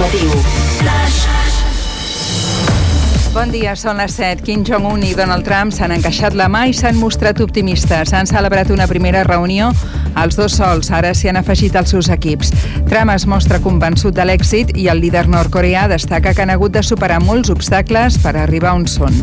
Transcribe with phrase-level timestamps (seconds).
[0.00, 0.30] informatiu.
[3.30, 4.42] Bon dia, són les 7.
[4.42, 8.10] Kim Jong-un i Donald Trump s'han encaixat la mà i s'han mostrat optimistes.
[8.16, 9.70] Han celebrat una primera reunió
[10.18, 10.90] els dos sols.
[10.90, 12.50] Ara s'hi han afegit els seus equips.
[12.90, 16.82] Trump es mostra convençut de l'èxit i el líder nord-coreà destaca que han hagut de
[16.82, 19.14] superar molts obstacles per arribar on són.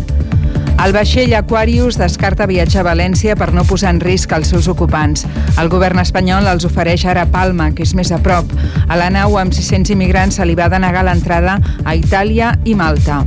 [0.78, 5.26] El vaixell Aquarius descarta viatjar a València per no posar en risc els seus ocupants.
[5.58, 8.54] El govern espanyol els ofereix ara Palma, que és més a prop.
[8.88, 13.24] A la nau amb 600 immigrants se li va denegar l'entrada a Itàlia i Malta.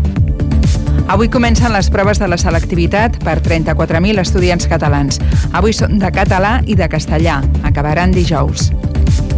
[1.11, 5.19] Avui comencen les proves de la selectivitat per 34.000 estudiants catalans.
[5.51, 7.41] Avui són de català i de castellà.
[7.67, 8.71] Acabaran dijous.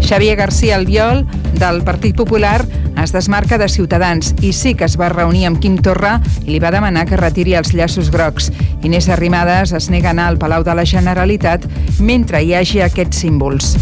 [0.04, 1.24] Xavier García Albiol,
[1.56, 2.60] del Partit Popular,
[3.00, 6.60] es desmarca de Ciutadans i sí que es va reunir amb Quim Torra i li
[6.62, 8.50] va demanar que retiri els llaços grocs.
[8.82, 11.66] Inés Arrimadas es nega a anar al Palau de la Generalitat
[12.00, 13.76] mentre hi hagi aquests símbols.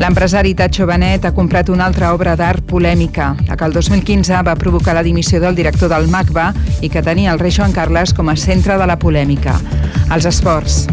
[0.00, 4.56] L'empresari Tacho Benet ha comprat una altra obra d'art polèmica, la que el 2015 va
[4.58, 6.50] provocar la dimissió del director del MACBA
[6.82, 9.60] i que tenia el rei Joan Carles com a centre de la polèmica.
[10.10, 10.84] Els esports.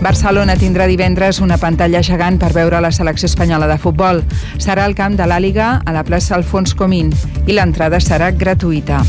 [0.00, 4.22] Barcelona tindrà divendres una pantalla gegant per veure la selecció espanyola de futbol.
[4.56, 7.12] Serà al camp de l'Àliga, a la plaça Alfons Comín,
[7.46, 9.02] i l'entrada serà gratuïta.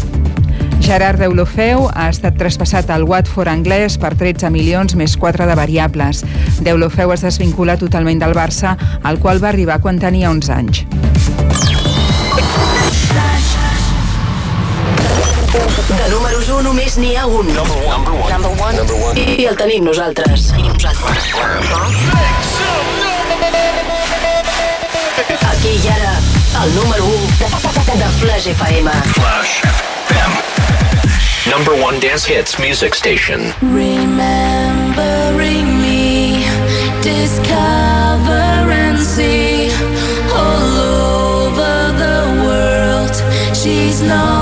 [0.81, 6.25] Gerard Deulofeu ha estat traspassat al Watford anglès per 13 milions més 4 de variables.
[6.59, 10.86] Deulofeu es desvincula totalment del Barça, al qual va arribar quan tenia 11 anys.
[15.88, 17.48] De números 1 només n'hi ha un.
[17.54, 18.04] Number one.
[18.30, 18.76] Number one.
[18.78, 19.18] Number one.
[19.18, 20.52] I el tenim nosaltres.
[20.54, 21.34] Tenim nosaltres.
[25.52, 26.14] Aquí i ara,
[26.64, 27.46] el número 1 de,
[27.98, 28.92] de Flash FM.
[29.18, 30.32] Flash FM.
[31.50, 33.54] Number one dance hits music station.
[33.62, 36.46] Remembering me,
[37.02, 39.72] discover and see
[40.34, 43.16] all over the world.
[43.56, 44.41] She's known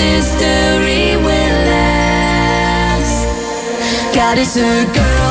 [0.00, 3.26] history will last.
[4.14, 5.29] God is a girl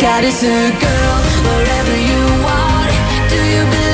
[0.00, 2.88] God is a girl wherever you are.
[3.28, 3.89] Do you believe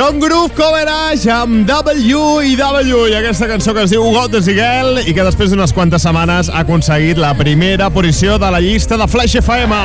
[0.00, 4.40] Són Groove Coverage amb W i W i aquesta cançó que es diu Got the
[4.40, 8.96] Ziguel i que després d'unes quantes setmanes ha aconseguit la primera posició de la llista
[8.96, 9.76] de Flash FM.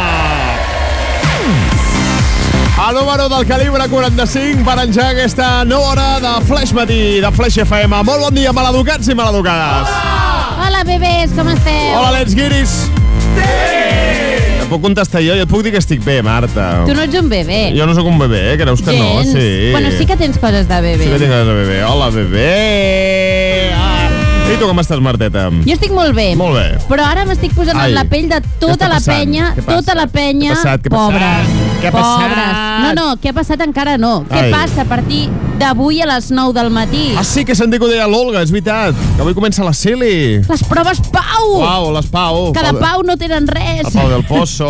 [2.86, 7.60] El número del calibre 45 per engegar aquesta nova hora de Flash Matí, de Flash
[7.66, 8.00] FM.
[8.08, 9.92] Molt bon dia, maleducats i maleducades.
[10.64, 11.92] Hola, bebès, com esteu?
[11.92, 12.86] Hola, Let's Guiris.
[13.36, 14.35] Sí!
[14.66, 15.36] Et puc contestar jo?
[15.38, 16.64] Jo et puc dir que estic bé, Marta.
[16.88, 17.68] Tu no ets un bebè.
[17.78, 18.56] Jo no sóc un bebè, eh?
[18.58, 19.12] creus que no?
[19.20, 19.36] Gens.
[19.38, 19.50] Sí.
[19.76, 21.04] Bueno, sí que tens coses de bebè.
[21.06, 21.78] Sí que tinc ganes de bebè.
[21.86, 23.70] Hola, bebè!
[23.78, 24.10] Ah.
[24.50, 25.46] I tu com estàs, Marteta?
[25.54, 26.32] Jo estic molt bé.
[26.40, 26.66] Molt bé.
[26.90, 29.98] Però ara m'estic posant Ai, en la pell de què tota la penya, Què tota
[30.02, 30.82] la penya, Què ha passat?
[30.82, 31.14] Què ha passat?
[31.14, 31.56] pobres.
[31.84, 32.26] Què ha passat?
[32.26, 32.62] Pobres.
[32.86, 34.16] No, no, què ha passat encara no.
[34.32, 34.54] Què Ai.
[34.54, 35.28] passa a partir
[35.60, 37.14] d'avui a les 9 del matí?
[37.18, 38.98] Ah, sí, que sentit que ho deia l'Olga, és veritat.
[39.16, 40.42] Que avui comença la Celi.
[40.48, 41.56] Les proves Pau!
[41.62, 42.52] Pau, les Pau.
[42.56, 43.94] Que de Pau no tenen El res.
[43.94, 44.70] Pau del Pozo,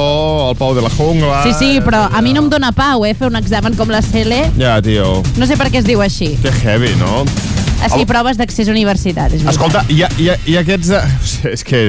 [0.51, 1.43] el Pau de la Jungla...
[1.45, 4.01] Sí, sí, però a mi no em dóna pau, eh, fer un examen com la
[4.01, 4.45] CELE.
[4.59, 5.21] Ja, tio.
[5.39, 6.35] No sé per què es diu així.
[6.43, 7.23] Que heavy, no?
[7.85, 9.33] Així, El- proves d'accés a universitat.
[9.33, 9.53] És veritat.
[9.53, 10.89] Escolta, hi hi ha, hi ha aquests...
[10.95, 11.01] De...
[11.51, 11.81] És que,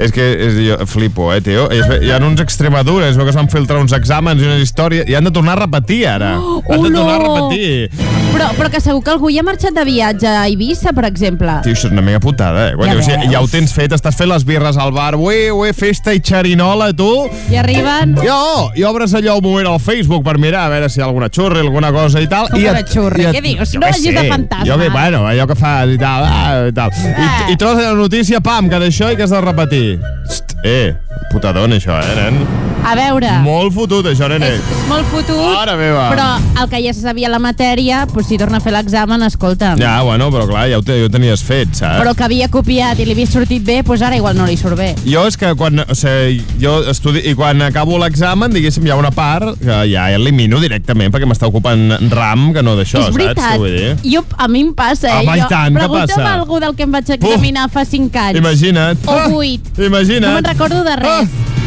[0.00, 1.66] és que és, jo flipo, eh, tio.
[1.70, 4.62] Ve- Hi ha uns Extremadura, es veu que es van filtrar uns exàmens i unes
[4.64, 6.34] històries, i han de tornar a repetir, ara.
[6.38, 7.90] Oh, han de tornar a repetir.
[8.30, 11.56] Però, però que segur que algú ja ha marxat de viatge a Eivissa, per exemple.
[11.64, 12.76] Tio, això és una mega putada, eh?
[12.78, 15.50] Quan Ja o sigui, ja ho tens fet, estàs fent les birres al bar, ué,
[15.54, 17.08] ué, festa i xerinola, tu.
[17.50, 18.14] I arriben...
[18.22, 21.08] Jo, i obres allò un moment al Facebook per mirar a veure si hi ha
[21.08, 22.48] alguna xurri, alguna cosa i tal.
[22.52, 23.26] Com i una xurri?
[23.34, 23.74] Què dius?
[23.74, 24.68] No vagis de fantasma.
[24.68, 26.90] Jo bueno, allò que fas i tal, ah, i tal.
[26.92, 27.46] Ah.
[27.48, 29.86] I, I trobes la notícia, pam, que d'això i que has de repetir.
[30.28, 30.92] Xt, eh,
[31.32, 32.69] putadón, això, eh, nen?
[32.84, 34.46] A veure, Molt fotut, això, nene.
[34.56, 36.06] és, és molt fotut, Mare meva.
[36.10, 36.24] però
[36.62, 39.74] el que ja se sabia la matèria, doncs si torna a fer l'examen, escolta.
[39.78, 42.00] Ja, bueno, però clar, ja ho, te, ja ho tenies fet, saps?
[42.00, 44.74] Però que havia copiat i li havia sortit bé, doncs ara igual no li surt
[44.80, 44.94] bé.
[45.04, 48.98] Jo és que quan, o sigui, jo estudi i quan acabo l'examen, diguéssim, hi ha
[48.98, 53.16] una part que ja elimino directament perquè m'està ocupant RAM que no d'això, és saps?
[53.20, 53.52] veritat.
[53.54, 53.94] Què vull dir?
[54.16, 55.20] Jo, a mi em passa, eh?
[55.20, 56.34] Home, i jo, tant, pregunta'm passa?
[56.40, 58.38] algú del que em vaig examinar fa 5 anys.
[58.40, 59.06] Imagina't.
[59.06, 59.62] O Ah, vuit.
[59.78, 60.26] Imagina't.
[60.26, 61.28] No me'n recordo de res.
[61.28, 61.59] Ah,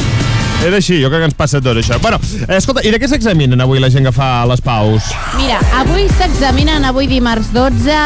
[0.65, 1.99] era així, jo crec que ens passa a tots, això.
[2.01, 5.11] Bueno, eh, escolta, i de què s'examinen avui la gent que fa les paus?
[5.39, 7.97] Mira, avui s'examinen, avui dimarts 12,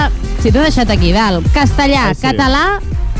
[0.42, 2.21] si t'ho he deixat aquí dalt, castellà, Ah, sí.
[2.25, 2.65] català,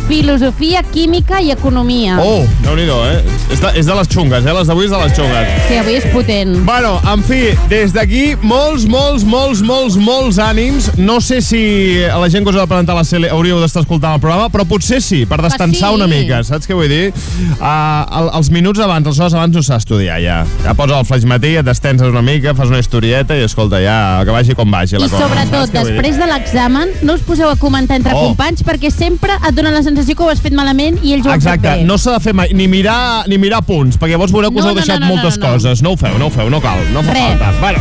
[0.08, 2.18] filosofia, química i economia.
[2.24, 3.18] Oh, déu nhi eh?
[3.52, 4.54] És de, és de les xungues, eh?
[4.56, 5.50] Les d'avui és de les xungues.
[5.68, 6.54] Sí, avui és potent.
[6.68, 10.90] Bueno, en fi, des d'aquí, molts, molts, molts, molts, molts ànims.
[10.98, 11.62] No sé si
[12.08, 14.48] a la gent que us ha de presentar la CL hauríeu d'estar escoltant el programa,
[14.54, 16.00] però potser sí, per descansar sí.
[16.00, 17.12] una mica, saps què vull dir?
[17.60, 20.40] Uh, els minuts abans, les hores abans no s'ha d'estudiar, ja.
[20.64, 23.98] Ja poses el flash matí, et destenses una mica, fas una historieta i, escolta, ja,
[24.28, 25.24] que vagi com vagi la I cosa.
[25.28, 25.84] sobretot, vull dir?
[25.84, 28.30] després de l'examen, no us poseu a comentar entre Oh.
[28.30, 31.32] companys perquè sempre et dona la sensació que ho has fet malament i ells ho
[31.32, 31.84] han fet Exacte, bé.
[31.88, 34.64] no s'ha de fer mai, ni mirar, ni mirar punts, perquè llavors veureu que us
[34.64, 35.54] No, heu no, deixat no, no, moltes no, no.
[35.54, 35.82] coses.
[35.82, 37.24] No ho feu, no ho feu, no cal, no fa Res.
[37.40, 37.54] falta.
[37.60, 37.80] Bueno,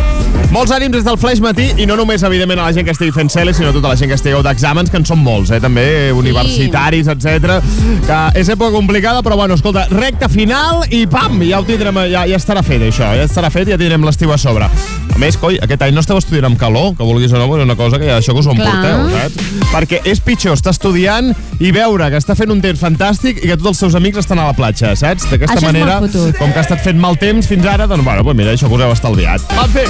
[0.52, 3.12] molts ànims des del Flash Matí, i no només, evidentment, a la gent que estigui
[3.14, 5.60] fent cel·les, sinó a tota la gent que estigueu d'exàmens, que en són molts, eh,
[5.62, 7.58] també, universitaris, etc.
[8.06, 12.26] Que és època complicada, però bueno, escolta, recta final i pam, ja ho tindrem, ja,
[12.28, 14.69] ja estarà fet això, ja estarà fet i ja tindrem l'estiu a sobre.
[15.16, 17.64] A més, coi, aquest any no esteu estudiant amb calor, que vulguis o no, és
[17.64, 19.52] una cosa que ja, això que us ho emporteu, saps?
[19.72, 23.56] Perquè és pitjor estar estudiant i veure que està fent un temps fantàstic i que
[23.56, 25.28] tots els seus amics estan a la platja, saps?
[25.32, 25.99] D'aquesta manera,
[26.37, 28.76] com que ha estat fent mal temps fins ara, doncs bueno, pues mira, això que
[28.76, 29.56] us heu estalviat.
[29.56, 29.88] En fi,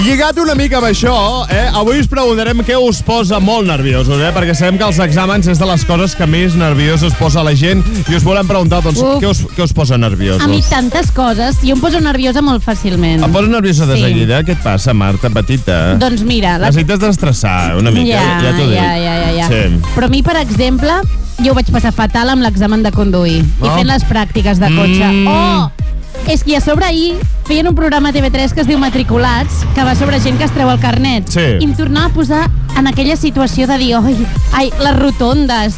[0.00, 1.12] lligat una mica amb això,
[1.52, 5.46] eh, avui us preguntarem què us posa molt nerviosos, eh, perquè sabem que els exàmens
[5.52, 8.98] és de les coses que més nerviosos posa la gent i us volem preguntar, doncs,
[8.98, 9.18] Uf.
[9.20, 10.40] què us, què us posa nerviosos?
[10.42, 13.22] A mi tantes coses, jo em poso nerviosa molt fàcilment.
[13.26, 14.02] Em posa nerviosa de Sí.
[14.02, 14.42] seguida?
[14.42, 15.94] Què et passa, Marta, petita?
[16.00, 16.68] Doncs mira, la...
[16.70, 18.76] Necessites destressar una mica, ja, ja t'ho dic.
[18.80, 19.48] ja, ja, ja, ja.
[19.48, 19.80] Sí.
[19.94, 20.92] Però a mi, per exemple,
[21.44, 23.76] jo ho vaig passar fatal amb l'examen de conduir i Oh.
[23.76, 25.04] fent les pràctiques de cotxe.
[25.12, 25.26] Mm.
[25.28, 25.70] Oh!
[26.28, 27.14] És que a sobre ahir
[27.46, 30.52] feien un programa a TV3 que es diu Matriculats, que va sobre gent que es
[30.54, 31.28] treu el carnet.
[31.28, 31.46] Sí.
[31.60, 32.44] I em tornava a posar
[32.78, 34.16] en aquella situació de dir, oi,
[34.52, 35.74] ai, les rotondes,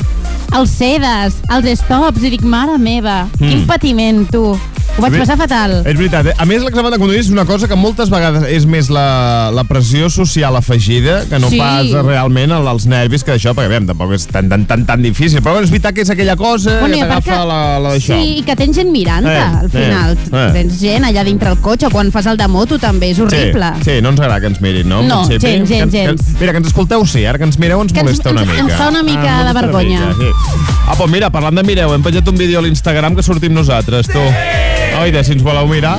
[0.52, 3.48] els sedes, els stops, i dic, mare meva, Mm.
[3.48, 4.58] quin patiment, tu.
[4.98, 5.72] Ho vaig passar fatal.
[5.88, 6.26] És veritat.
[6.28, 6.32] Eh?
[6.38, 9.64] A més, l'examen de conduir és una cosa que moltes vegades és més la, la
[9.64, 11.56] pressió social afegida que no Sí.
[11.58, 15.02] pas realment el, els nervis que això, perquè bé, tampoc és tan, tan, tan, tan
[15.02, 15.40] difícil.
[15.40, 18.18] Però bueno, és veritat que és aquella cosa Bueno, i que t'agafa la, la d'això.
[18.20, 20.12] Sí, i que tens gent mirant-te, Eh, al final.
[20.12, 20.50] eh, eh.
[20.58, 23.72] Tens gent allà dintre el cotxe, quan fas el de moto també, és horrible.
[23.82, 25.02] Sí, sí, no ens agrada que ens mirin, no?
[25.02, 26.20] No, gens, gens, Que, gens.
[26.22, 28.42] Que, mira, que ens escolteu, sí, ara que ens mireu ens Que ens- molesta una
[28.44, 28.60] ens- mica.
[28.68, 30.00] ens fa una mica de molesta una vergonya.
[30.00, 30.76] mica, sí.
[30.86, 34.06] Ah, doncs mira, parlant de mireu, hem penjat un vídeo a l'Instagram que sortim nosaltres,
[34.06, 34.18] tu.
[35.02, 35.96] Oida, si ens voleu mirar,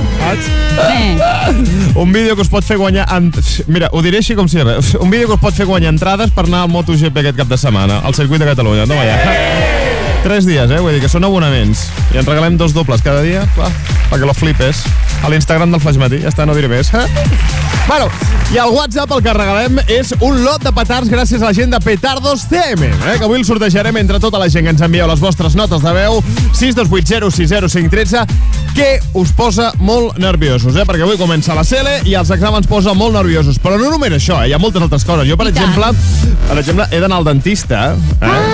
[2.03, 3.03] Un vídeo que us pot fer guanyar...
[3.11, 3.33] En...
[3.67, 4.93] Mira, ho diré així com si res.
[4.95, 7.59] Un vídeo que us pot fer guanyar entrades per anar al MotoGP aquest cap de
[7.59, 8.87] setmana, al circuit de Catalunya.
[8.87, 10.02] Toma ja.
[10.23, 10.79] Tres dies, eh?
[10.79, 11.89] Vull dir que són abonaments.
[12.15, 13.67] I en regalem dos dobles cada dia, clar,
[14.07, 14.85] perquè lo flipes.
[15.23, 16.93] A l'Instagram del Flash Matí, ja està, no diré més.
[16.95, 17.07] Eh?
[17.83, 18.07] Bueno,
[18.53, 21.73] i al WhatsApp el que regalem és un lot de petards gràcies a la gent
[21.73, 23.17] de Petardos CM, eh?
[23.17, 25.91] que avui el sortejarem entre tota la gent que ens envieu les vostres notes de
[25.97, 26.21] veu
[26.55, 28.23] 628 60513
[28.77, 28.87] que
[29.19, 30.87] us posa molt nerviosos, eh?
[30.87, 33.59] perquè avui comença la CL i els exàmens posa molt nerviosos.
[33.59, 34.53] Però no només això, eh?
[34.53, 35.27] hi ha moltes altres coses.
[35.27, 35.67] Jo, per I tant.
[35.67, 35.91] exemple,
[36.47, 38.13] per exemple, he d'anar al dentista, eh?
[38.23, 38.52] Ah!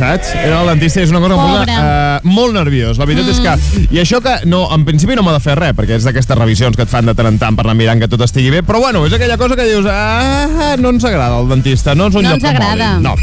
[0.00, 0.32] Saps?
[0.34, 3.00] D'anar al dentista i és una cosa que em posa eh, molt nerviós.
[3.00, 3.34] La veritat mm.
[3.34, 3.86] és que...
[3.90, 6.76] I això que, no, en principi no m'ha de fer res, perquè és d'aquestes revisions
[6.78, 8.80] que et fan de tant en tant per anar mirant que tot estigui bé, però
[8.82, 12.26] bueno, és aquella cosa que dius, ah, no ens agrada el dentista, no és un
[12.26, 12.92] No lloc ens agrada.
[13.02, 13.14] No.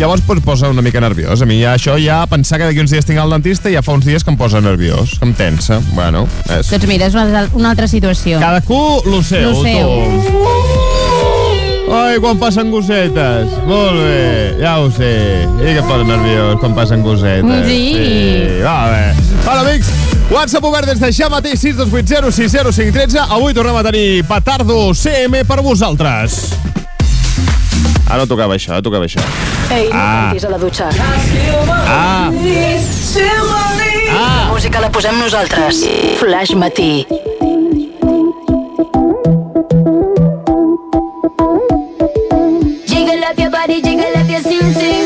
[0.00, 1.42] Llavors pues, posa una mica nerviós.
[1.42, 3.96] A mi ja això ja pensar que d'aquí uns dies tinc al dentista ja fa
[3.96, 5.80] uns dies que em posa nerviós, que em tensa.
[5.94, 6.70] Bueno, és...
[6.72, 8.40] Doncs mira, és una, una altra situació.
[8.42, 9.94] Cadascú lo seu, Lo seu.
[9.96, 10.75] tu.
[11.86, 13.52] Ai, quan passen gosetes.
[13.66, 15.46] Molt bé, ja ho sé.
[15.62, 17.66] I que posa nerviós quan passen gosetes.
[17.68, 17.80] Sí.
[17.94, 18.62] sí.
[18.64, 19.04] Va bé.
[19.46, 19.92] Hola, amics.
[20.30, 23.20] WhatsApp obert des de ja mateix 628 60513.
[23.30, 26.40] Avui tornem a tenir Petardo CM per vosaltres.
[28.06, 29.22] Ara no tocava això, tocava això.
[29.74, 30.26] Ei, no Ah.
[30.30, 30.88] cantis a la dutxa.
[31.86, 32.30] Ah!
[34.06, 34.48] La Ah!
[34.52, 35.84] música la posem nosaltres.
[36.18, 37.06] Flash Matí.
[43.66, 45.05] Body, jiggle up your sing sing.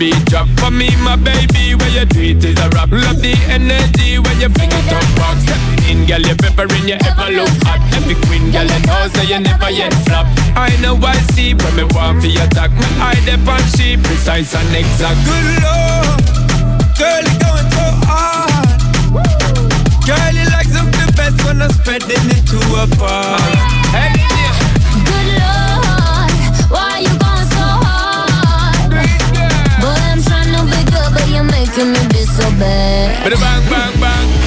[0.00, 0.48] Beat drop.
[0.56, 2.88] For me, my baby, where you do it is a rap.
[2.90, 5.36] Love the energy when you fling it up back.
[5.44, 5.60] Step
[5.92, 7.84] in, girl, you peppering, you ever look hot.
[7.92, 10.24] Every queen, girl, you know, so you never yet flop.
[10.56, 12.72] I know I see when me want for your attack.
[12.72, 15.20] Me eye dep on she precise and exact.
[15.28, 16.24] Good lord,
[16.96, 18.80] girl, you going so hard.
[20.08, 23.36] Girl, you like something best when I'm spreading it to a bar.
[23.92, 24.56] Hey, yeah.
[25.04, 25.69] Good Lord,
[31.70, 33.30] making me be so bad.
[33.30, 34.39] Bang bang bang.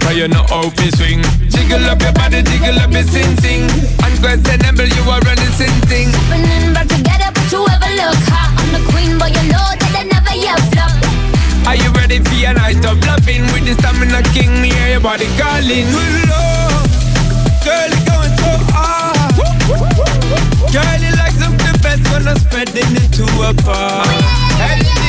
[0.00, 1.22] Cause you know how to swing.
[1.48, 3.64] Jiggle up your body, jiggle up your sing sing.
[4.02, 6.08] Unquestionable, you are running sing thing.
[6.10, 8.50] Happening back together, but you ever look hot.
[8.58, 10.92] I'm the queen, but you know that I never yet flop.
[11.68, 13.44] Are you ready for your night of loving?
[13.52, 15.86] With the stamina king, me hear your body calling.
[15.92, 16.88] Good lord,
[17.62, 19.34] girl, you going so hard.
[20.72, 24.06] Girl, you like something best when I'm spreading it to a bar.
[24.58, 24.99] Hey, oh,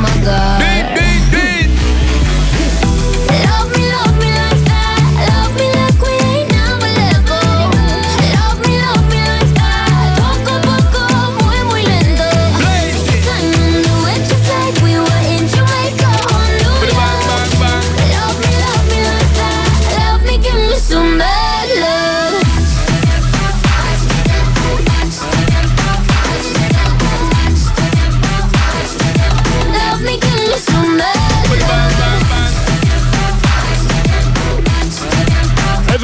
[0.00, 0.79] my guard.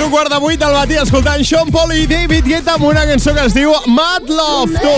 [0.07, 3.33] Un quart de vuit del matí escoltant Sean Paul i David Guetta amb una cançó
[3.35, 4.79] que es diu Mad Love.
[4.79, 4.93] Tu,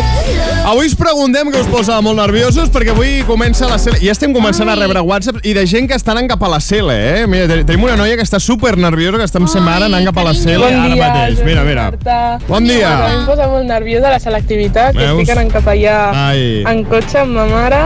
[0.69, 3.97] avui us preguntem que us posa molt nerviosos perquè avui comença la CL.
[4.03, 6.61] Ja estem començant a rebre WhatsApp i de gent que està anant cap a la
[6.61, 7.25] CL, eh?
[7.31, 10.19] Mira, te- tenim una noia que està super nerviosa, que estem sent ara anant cap
[10.21, 11.41] a la CL Bon ara dia, mateix.
[11.47, 11.89] Mira, mira.
[11.91, 12.19] Marta.
[12.49, 12.93] Bon dia.
[12.93, 15.99] A mi em posa molt nerviosa la selectivitat, que estic anant cap allà
[16.29, 16.45] Ai.
[16.69, 17.83] en cotxe amb ma mare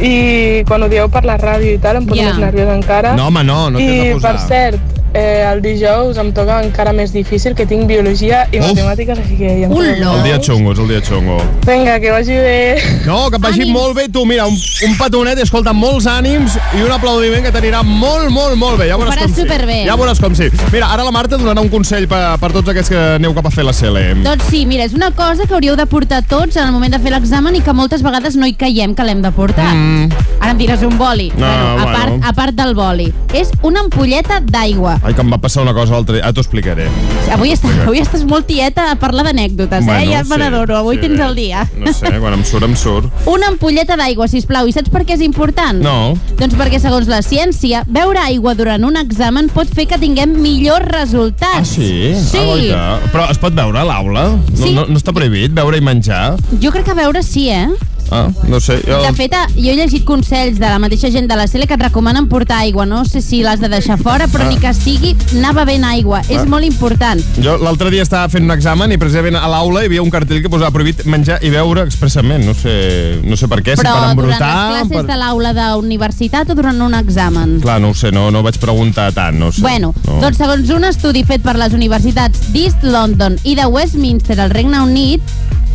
[0.00, 2.30] i quan ho dieu per la ràdio i tal em poso Ja.
[2.34, 3.14] més nerviosa encara.
[3.16, 4.32] No, home, no, no t'has de I posar.
[4.36, 8.70] per cert, eh, el dijous em toca encara més difícil, que tinc biologia i Uf.
[8.70, 10.16] matemàtiques, així que ja Ula.
[10.16, 11.38] El dia xungo, és el dia xungo.
[11.66, 12.60] Vinga, que vagi bé.
[13.06, 13.72] No, que et vagi Ànims.
[13.72, 14.24] molt bé tu.
[14.26, 18.56] Mira, un, un petonet, i escolta, molts ànims i un aplaudiment que t'anirà molt, molt,
[18.56, 18.90] molt bé.
[18.90, 19.40] Ja veuràs faràs com sí.
[19.42, 19.78] superbé.
[19.88, 20.50] Ja veuràs com sí.
[20.72, 23.54] Mira, ara la Marta donarà un consell per, per tots aquests que aneu cap a
[23.54, 24.22] fer la CL.
[24.24, 27.00] Doncs sí, mira, és una cosa que hauríeu de portar tots en el moment de
[27.02, 29.72] fer l'examen i que moltes vegades no hi caiem que l'hem de portar.
[29.74, 30.26] Mm.
[30.40, 31.30] Ara em diràs un boli.
[31.36, 31.98] No, bueno, a, bueno.
[31.98, 33.10] part, a part del boli.
[33.34, 34.99] És una ampolleta d'aigua.
[35.02, 36.26] Ai, que em va passar una cosa l'altre dia.
[36.28, 36.84] Ah, t'ho explicaré.
[37.32, 40.00] Avui, està, avui estàs molt tieta a parlar d'anècdotes, eh?
[40.10, 41.62] Ja me n'adoro, avui tens el dia.
[41.80, 43.08] No sé, quan em surt, em surt.
[43.30, 44.68] Una ampolleta d'aigua, si plau.
[44.68, 45.80] I saps per què és important?
[45.80, 46.14] No.
[46.38, 50.84] Doncs perquè, segons la ciència, beure aigua durant un examen pot fer que tinguem millors
[50.92, 51.62] resultats.
[51.62, 52.12] Ah, sí?
[52.20, 52.70] Sí.
[52.76, 52.98] Ah.
[53.12, 54.28] Però es pot veure a l'aula?
[54.36, 54.74] No, Sí.
[54.76, 56.36] no, no està prohibit beure i menjar?
[56.60, 57.68] Jo crec que beure sí, eh?
[58.10, 58.80] Ah, no sé.
[58.86, 59.00] Jo...
[59.04, 61.82] De fet, jo he llegit consells de la mateixa gent de la CL que et
[61.82, 62.86] recomanen portar aigua.
[62.86, 64.48] No sé si l'has de deixar fora, però Ah.
[64.48, 66.22] ni que sigui anar bevent aigua.
[66.28, 67.20] És molt important.
[67.42, 70.40] Jo l'altre dia estava fent un examen i precisament a l'aula hi havia un cartell
[70.42, 72.44] que posava prohibit menjar i beure expressament.
[72.46, 74.50] No sé, no sé per què, si Però per durant embrutar...
[74.72, 75.06] les classes per...
[75.06, 77.58] de l'aula d'universitat o durant un examen?
[77.60, 79.62] Clar, no ho sé, no, no vaig preguntar tant, no sé.
[79.62, 80.18] Bueno, no.
[80.22, 84.80] doncs segons un estudi fet per les universitats d'East London i de Westminster al Regne
[84.82, 85.22] Unit,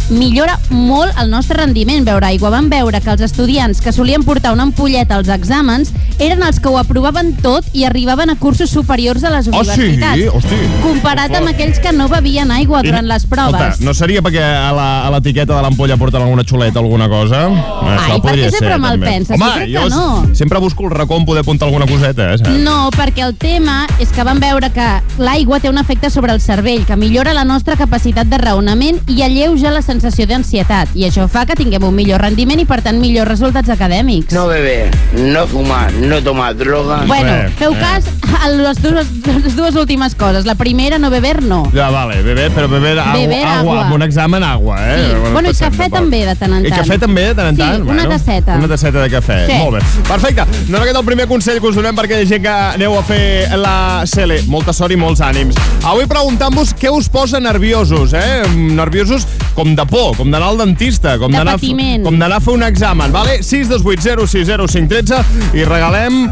[0.10, 2.50] millora molt el nostre rendiment beure aigua.
[2.54, 6.70] Vam veure que els estudiants que solien portar una ampolleta als exàmens eren els que
[6.70, 9.82] ho aprovaven tot i arribaven a cursos superiors a les Oh, sí?
[9.82, 10.36] universitats.
[10.36, 10.56] Hosti.
[10.84, 13.56] Comparat amb aquells que no bevien aigua I- durant les proves.
[13.62, 17.48] Escolta, no seria perquè a l'etiqueta de l'ampolla porten alguna xuleta o alguna cosa?
[17.50, 19.06] Això Ai, per què sempre ser, també.
[19.08, 19.42] penses?
[19.42, 20.36] Home, Jo jo no.
[20.36, 22.38] sempre busco el racó on poder apuntar alguna coseta, eh?
[22.38, 22.50] saps?
[22.60, 26.42] No, perquè el tema és que vam veure que l'aigua té un efecte sobre el
[26.42, 30.90] cervell, que millora la nostra capacitat de raonament i alleuja la sensació d'ansietat.
[30.96, 34.34] I això fa que tinguem un millor rendiment i, per tant, millors resultats acadèmics.
[34.36, 37.04] No beber, no fumar, no tomar droga.
[37.08, 37.80] Bueno, feu eh.
[37.80, 38.06] cas
[38.44, 39.08] a les dues,
[39.44, 40.46] les dues últimes coses.
[40.46, 41.64] La primera, no beber, no.
[41.74, 43.60] Ja, vale, beber, però beber, agua, Beber agua.
[43.60, 43.86] agua.
[43.86, 44.98] Amb un examen, agua, eh?
[45.06, 45.12] Sí.
[45.16, 46.82] Bueno, Bueno, i cafè també, de tant en I tant.
[46.82, 47.90] cafè també, de tant en Sí, tant?
[47.90, 48.56] una tasseta.
[48.56, 49.58] Una tasseta de cafè, Sí.
[49.64, 49.84] molt bé.
[50.08, 52.50] Perfecte, doncs aquest és el primer consell que us donem perquè hi ha gent que
[52.50, 54.42] aneu a fer la CL.
[54.48, 55.56] Molta sort i molts ànims.
[55.84, 58.44] Avui preguntant-vos què us posa nerviosos, eh?
[58.56, 61.58] Nerviosos com de por, com d'anar al dentista, com d'anar
[62.04, 63.40] com d'anar a fer un examen, vale?
[63.44, 65.22] 628 060
[65.56, 66.26] i regalem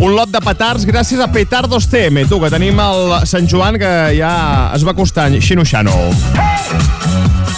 [0.00, 2.26] un lot de petards gràcies a Petardos TM.
[2.28, 4.34] Tu, que tenim el Sant Joan que ja
[4.74, 5.94] es va acostant, xino-xano.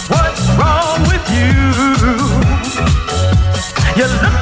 [0.07, 1.47] What's wrong with you?
[3.97, 4.36] You're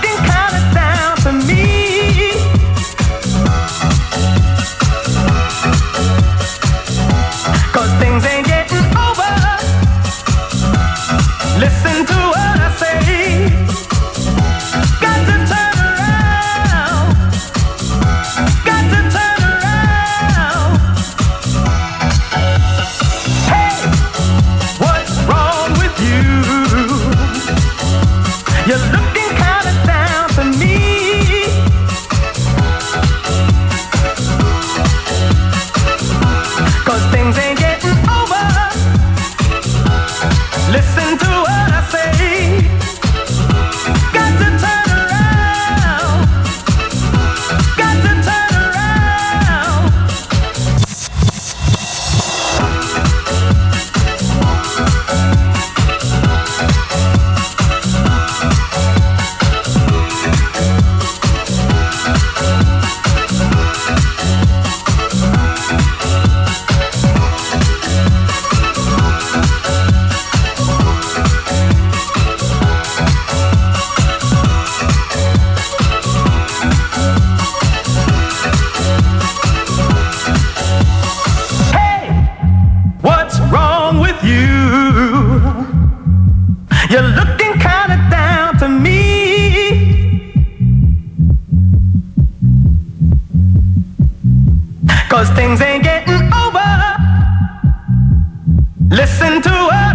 [88.60, 90.32] to me.
[95.10, 96.70] Cause things ain't getting over.
[98.90, 99.95] Listen to what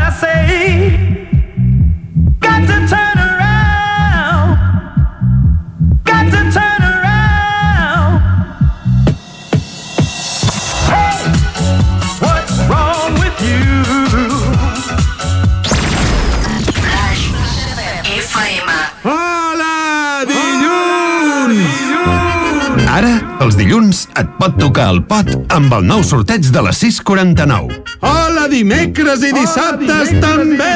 [24.70, 27.80] tocar el pot amb el nou sorteig de les 6.49.
[28.06, 30.68] Hola, dimecres i dissabtes també!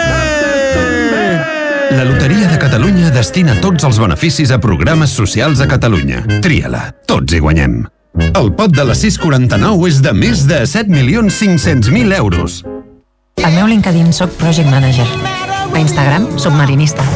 [1.94, 6.24] La Loteria de Catalunya destina tots els beneficis a programes socials a Catalunya.
[6.42, 6.88] Tria-la.
[7.06, 7.84] Tots hi guanyem.
[8.34, 12.64] El pot de la 649 és de més de 7.500.000 euros.
[13.44, 15.06] Al meu LinkedIn sóc Project Manager.
[15.70, 17.06] A Instagram, submarinista.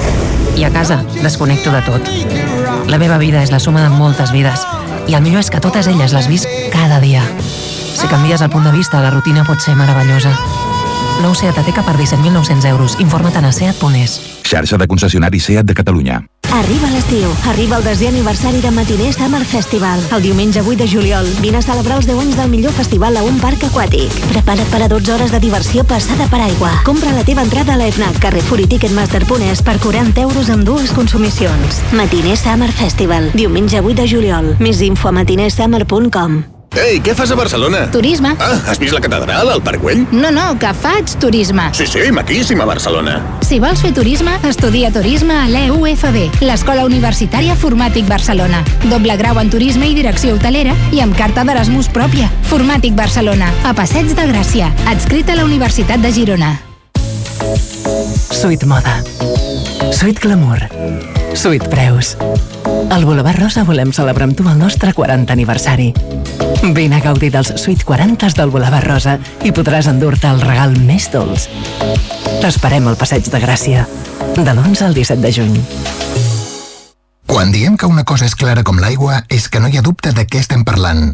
[0.54, 2.14] I a casa, desconnecto de tot.
[2.86, 4.62] La meva vida és la suma de moltes vides.
[5.08, 7.22] I el millor és que totes elles les visc cada dia.
[7.98, 10.34] Si canvies el punt de vista, la rutina pot ser meravellosa.
[11.24, 12.98] Nou Seat Ateca per 17.900 euros.
[13.00, 14.20] Informa't a seat.es.
[14.44, 16.20] Xarxa de concessionaris SEAT de Catalunya.
[16.52, 17.28] Arriba l'estiu.
[17.50, 20.00] Arriba el desè aniversari de Matiner Summer Festival.
[20.16, 23.22] El diumenge 8 de juliol vine a celebrar els 10 anys del millor festival a
[23.22, 24.16] un parc aquàtic.
[24.32, 26.72] Prepara't per a 12 hores de diversió passada per aigua.
[26.88, 31.82] Compra la teva entrada a l'EFNAC, Carrefour i Ticketmaster.es per 40 euros amb dues consumicions.
[31.92, 33.30] Matiner Summer Festival.
[33.34, 34.54] Diumenge 8 de juliol.
[34.58, 36.57] Més info a matinersummer.com.
[36.78, 37.88] Ei, què fas a Barcelona?
[37.90, 38.30] Turisme.
[38.38, 40.04] Ah, has vist la catedral, el Parc Güell?
[40.14, 41.64] No, no, que faig turisme.
[41.74, 43.16] Sí, sí, maquíssima Barcelona.
[43.42, 48.62] Si vols fer turisme, estudia turisme a l'EUFB, l'Escola Universitària Formàtic Barcelona.
[48.86, 52.30] Doble grau en turisme i direcció hotelera i amb carta d'Erasmus pròpia.
[52.46, 56.54] Formàtic Barcelona, a Passeig de Gràcia, adscrit a la Universitat de Girona.
[58.30, 59.00] Suite Moda.
[59.90, 60.68] Suite Glamour.
[61.34, 62.16] Suite Preus.
[62.90, 65.92] Al Boulevard Rosa volem celebrar amb tu el nostre 40 aniversari.
[66.74, 71.09] Vine a gaudir dels Suite 40 del Boulevard Rosa i podràs endur-te el regal més
[71.12, 71.48] dolç.
[72.42, 73.87] T'esperem al Passeig de Gràcia,
[74.37, 76.27] de l'11 al 17 de juny.
[77.38, 80.11] Quan diem que una cosa és clara com l'aigua, és que no hi ha dubte
[80.11, 81.12] de què estem parlant.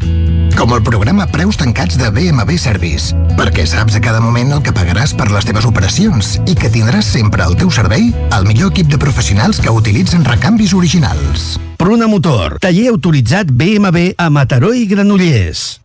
[0.57, 4.73] Com el programa Preus Tancats de BMB Service, perquè saps a cada moment el que
[4.73, 8.89] pagaràs per les teves operacions i que tindràs sempre al teu servei el millor equip
[8.89, 11.59] de professionals que utilitzen recanvis originals.
[11.77, 15.84] Pruna Motor, taller autoritzat BMB a Mataró i Granollers.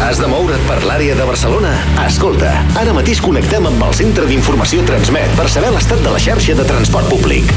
[0.00, 1.70] Has de moure't per l'àrea de Barcelona?
[2.06, 2.48] Escolta,
[2.80, 6.64] ara mateix connectem amb el Centre d'Informació Transmet per saber l'estat de la xarxa de
[6.64, 7.50] transport públic.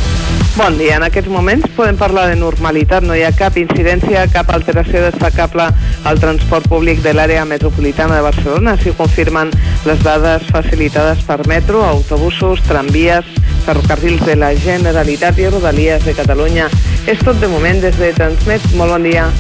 [0.58, 4.52] Bon dia, en aquests moments podem parlar de normalitat, no hi ha cap incidència, cap
[4.52, 5.70] alteració destacable
[6.04, 9.54] al transport públic de l'àrea metropolitana de Barcelona, així ho confirmen
[9.88, 13.24] les dades facilitades per metro, autobusos, tramvies,
[13.64, 16.68] ferrocarrils de la Generalitat i Rodalies de Catalunya.
[17.08, 18.68] És tot de moment des de Transmet.
[18.76, 19.32] Molt bon dia.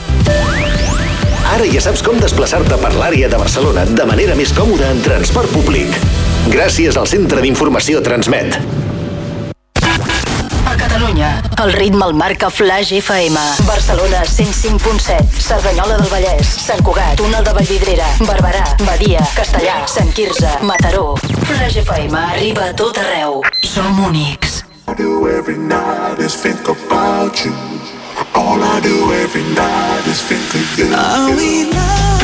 [1.53, 5.51] Ara ja saps com desplaçar-te per l'àrea de Barcelona de manera més còmoda en transport
[5.53, 5.91] públic.
[6.49, 8.57] Gràcies al Centre d'Informació Transmet.
[9.83, 11.29] A Catalunya,
[11.61, 13.37] el ritme el marca Flash FM.
[13.67, 20.57] Barcelona 105.7, Cerdanyola del Vallès, Sant Cugat, Túnel de Vallvidrera, Barberà, Badia, Castellà, Sant Quirze,
[20.65, 21.13] Mataró.
[21.45, 23.43] Flash FM arriba a tot arreu.
[23.61, 24.63] Som únics.
[24.89, 27.53] I do every night is think about you.
[28.35, 30.93] All I do every night is think of you.
[30.93, 32.22] Are we lost?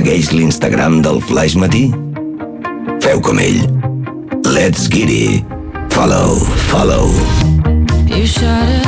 [0.00, 1.82] Segueix l'Instagram del Flash Matí?
[3.04, 3.58] Feu com ell.
[4.48, 5.44] Let's get it.
[5.92, 6.38] Follow,
[6.70, 7.10] follow.
[8.08, 8.79] You shout it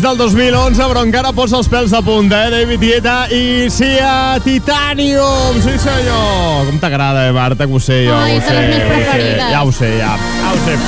[0.00, 2.48] És del 2011, però encara posa els pèls de punta, eh?
[2.54, 5.58] David Guetta i Sia Titanium.
[5.60, 6.70] Sí, senyor.
[6.70, 8.16] Com t'agrada, eh, Marta, que ho sé jo.
[8.16, 9.28] Ai, ho sé, les ho sé.
[9.50, 10.16] Ja ho sé, ja.
[10.40, 10.78] Ja ho sé.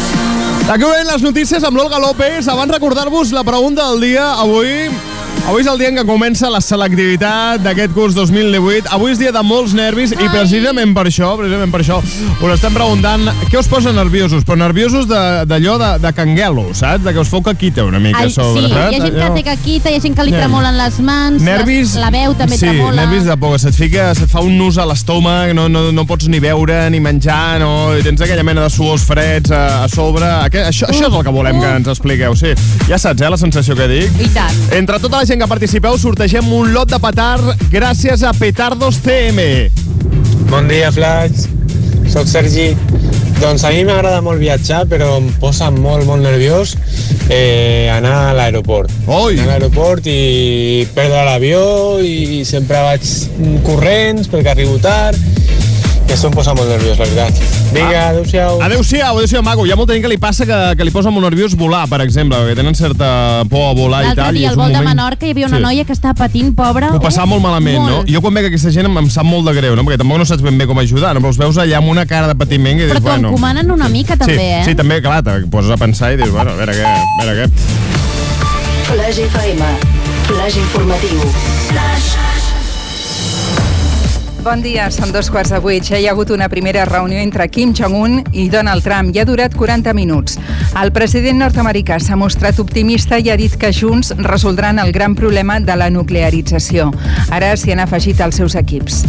[0.64, 2.48] Aquí veiem les notícies amb l'Olga López.
[2.48, 4.31] Abans recordar-vos la pregunta del dia.
[4.40, 4.88] Avui
[5.42, 8.87] Avui és el dia en què comença la selectivitat d'aquest curs 2018.
[8.95, 12.77] Avui és dia de molts nervis i precisament per això, precisament per això, us estem
[12.77, 17.03] preguntant què us posa nerviosos, però nerviosos d'allò de, de, de canguelo, saps?
[17.03, 19.03] De que us feu caquita una mica a Ai, sobre, sí, hi ha saps?
[19.03, 20.45] gent que té caquita, hi ha gent que li Ja.
[20.45, 21.97] tremolen les mans, Nervis...
[21.97, 23.03] les, la veu també sí, tremola.
[23.03, 26.31] nervis de por, se't, fica, se't fa un nus a l'estómac, no, no, no pots
[26.31, 30.31] ni beure ni menjar, no, i tens aquella mena de suors freds a, a sobre.
[30.47, 32.55] Aquest, això, això és el que volem que ens expliqueu, sí.
[32.87, 34.23] Ja saps, eh, la sensació que dic?
[34.23, 34.62] I tant.
[34.79, 39.68] Entre tota la gent que participeu, sortegem un lot de petard gràcies a Petardos CM.
[40.50, 41.46] Bon dia, Flash.
[42.11, 42.72] Soc Sergi.
[43.38, 46.74] Doncs a mi m'agrada molt viatjar, però em posa molt, molt nerviós
[47.28, 48.90] eh, anar a l'aeroport.
[49.06, 49.38] Oi!
[49.38, 51.62] Anar a l'aeroport i perdre l'avió
[52.02, 53.06] i sempre vaig
[53.66, 55.41] corrents perquè arribo tard
[56.12, 57.38] i això em posa molt nerviós, la veritat.
[57.72, 58.09] Vinga, Ah.
[58.11, 58.61] adéu-siau.
[58.62, 59.64] Adéu-siau, adéu-siau, maco.
[59.66, 62.03] Hi ha molta gent que li passa que, que li posa molt nerviós volar, per
[62.03, 64.37] exemple, perquè tenen certa por a volar i L'altre tal.
[64.37, 65.62] i dia, al vol de moment- Menorca, hi havia una Sí.
[65.62, 66.90] noia que estava patint, pobra.
[66.92, 67.90] Ho passava molt malament, molt.
[67.90, 68.05] no?
[68.12, 69.85] Jo quan veig aquesta gent em, em sap molt de greu, no?
[69.85, 71.20] Perquè tampoc no saps ben bé com ajudar, no?
[71.20, 73.29] Però els veus allà amb una cara de patiment i dius, Però t'ho bueno...
[73.29, 74.62] encomanen una mica, també, sí, eh?
[74.66, 77.46] Sí, també, clar, te poses a pensar i dius, bueno, a veure què, a veure
[77.46, 77.51] què.
[78.92, 79.62] Flash FM.
[80.27, 81.20] Flash informatiu.
[84.42, 85.87] Bon dia, són dos quarts de vuit.
[85.87, 89.26] Ja hi ha hagut una primera reunió entre Kim Jong-un i Donald Trump i ha
[89.28, 90.35] durat 40 minuts.
[90.83, 95.61] El president nord-americà s'ha mostrat optimista i ha dit que junts resoldran el gran problema
[95.62, 96.90] de la nuclearització.
[97.31, 99.05] Ara s'hi han afegit els seus equips.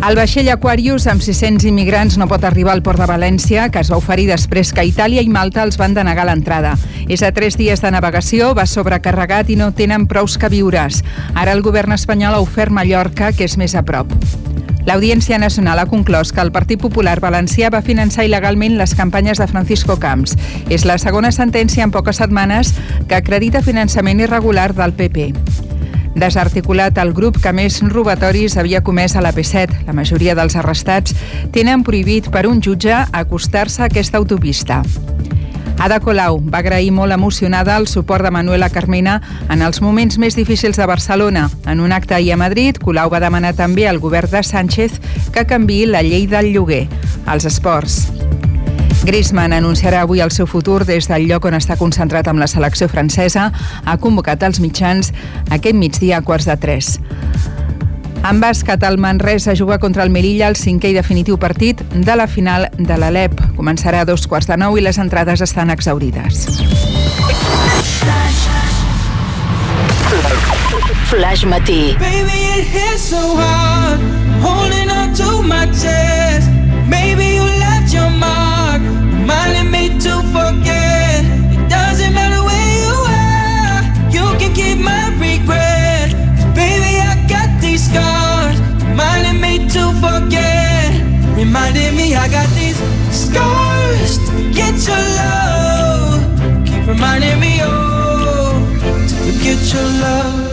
[0.00, 3.90] El vaixell Aquarius amb 600 immigrants no pot arribar al port de València, que es
[3.92, 6.72] va oferir després que Itàlia i Malta els van denegar l'entrada.
[7.12, 11.02] És a tres dies de navegació, va sobrecarregat i no tenen prous que viures.
[11.34, 14.08] Ara el govern espanyol ha ofert Mallorca, que és més a prop.
[14.88, 19.50] L'Audiència Nacional ha conclòs que el Partit Popular Valencià va finançar il·legalment les campanyes de
[19.52, 20.32] Francisco Camps.
[20.72, 22.72] És la segona sentència en poques setmanes
[23.06, 25.69] que acredita finançament irregular del PP.
[26.14, 29.86] Desarticulat el grup que més robatoris havia comès a la P7.
[29.86, 31.14] La majoria dels arrestats
[31.54, 34.82] tenen prohibit per un jutge acostar-se a aquesta autopista.
[35.80, 40.36] Ada Colau va agrair molt emocionada el suport de Manuela Carmena en els moments més
[40.36, 41.48] difícils de Barcelona.
[41.64, 45.00] En un acte ahir a Madrid, Colau va demanar també al govern de Sánchez
[45.32, 46.86] que canvi la llei del lloguer.
[47.26, 48.10] als esports.
[49.04, 52.88] Griezmann anunciarà avui el seu futur des del lloc on està concentrat amb la selecció
[52.88, 53.50] francesa.
[53.84, 55.12] Ha convocat els mitjans
[55.48, 56.98] aquest migdia a quarts de tres.
[58.20, 62.26] En bàsquet, el Manresa juga contra el Melilla el cinquè i definitiu partit de la
[62.28, 63.40] final de l'Alep.
[63.56, 66.60] Començarà a dos quarts de nou i les entrades estan exaurides.
[71.08, 71.96] Flash matí.
[71.98, 73.98] Baby, it hits so hard.
[74.44, 76.50] Holding on to my chest.
[76.86, 78.39] Maybe you left your to
[80.38, 81.24] forget.
[81.54, 83.82] It doesn't matter where you are,
[84.16, 86.08] you can keep my regret.
[86.12, 90.90] 'Cause baby, I got these scars, reminding me to forget.
[91.36, 92.78] Reminding me I got these
[93.10, 96.20] scars to forget your love.
[96.66, 98.52] Keep reminding me, oh,
[99.08, 100.48] to forget your love.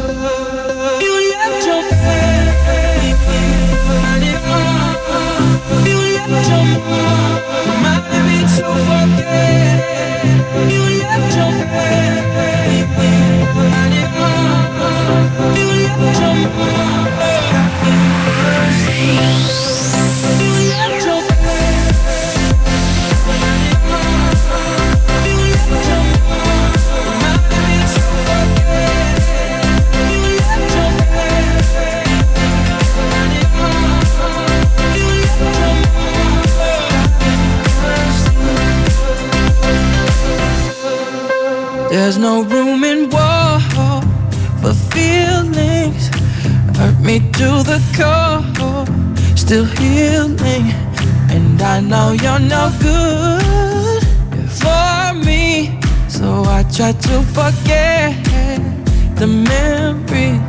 [9.09, 9.66] Left
[42.27, 43.59] no room in war
[44.61, 46.03] for feelings.
[46.77, 48.85] Hurt me to the core,
[49.43, 50.65] still healing.
[51.35, 54.03] And I know you're no good
[54.61, 55.79] for me.
[56.17, 58.11] So I try to forget
[59.19, 60.41] the memories.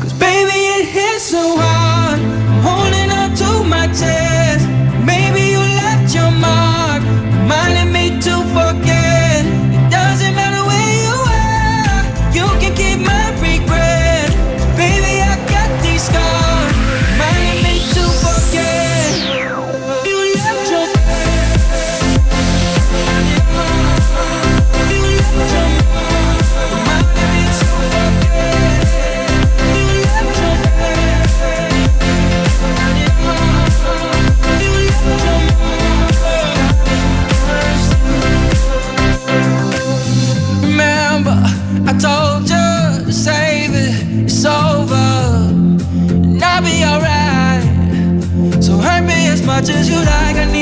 [0.00, 2.20] Cause baby, it hits so hard.
[2.66, 4.64] Holding on to my chest.
[5.12, 7.02] Maybe you left your mark,
[7.38, 7.81] reminding
[46.62, 47.64] be alright.
[48.62, 50.61] So hurt me as much as you like, I need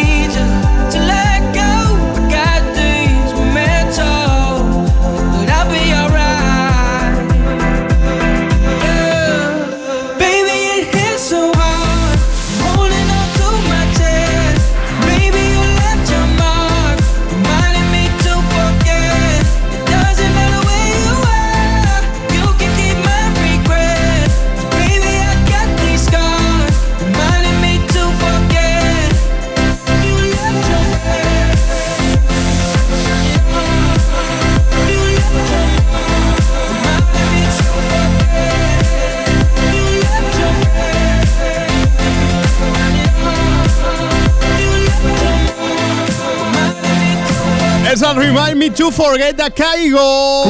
[48.61, 50.45] Me to Forget de Caigo.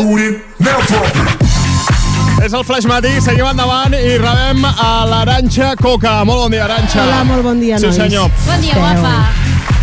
[2.42, 6.16] És el Flash Matí, seguim endavant i rebem a l'Aranxa Coca.
[6.26, 7.04] Molt bon dia, Aranxa.
[7.04, 8.00] Hola, molt bon dia, Sí, nois.
[8.02, 8.26] senyor.
[8.48, 9.39] Bon dia, Esteu?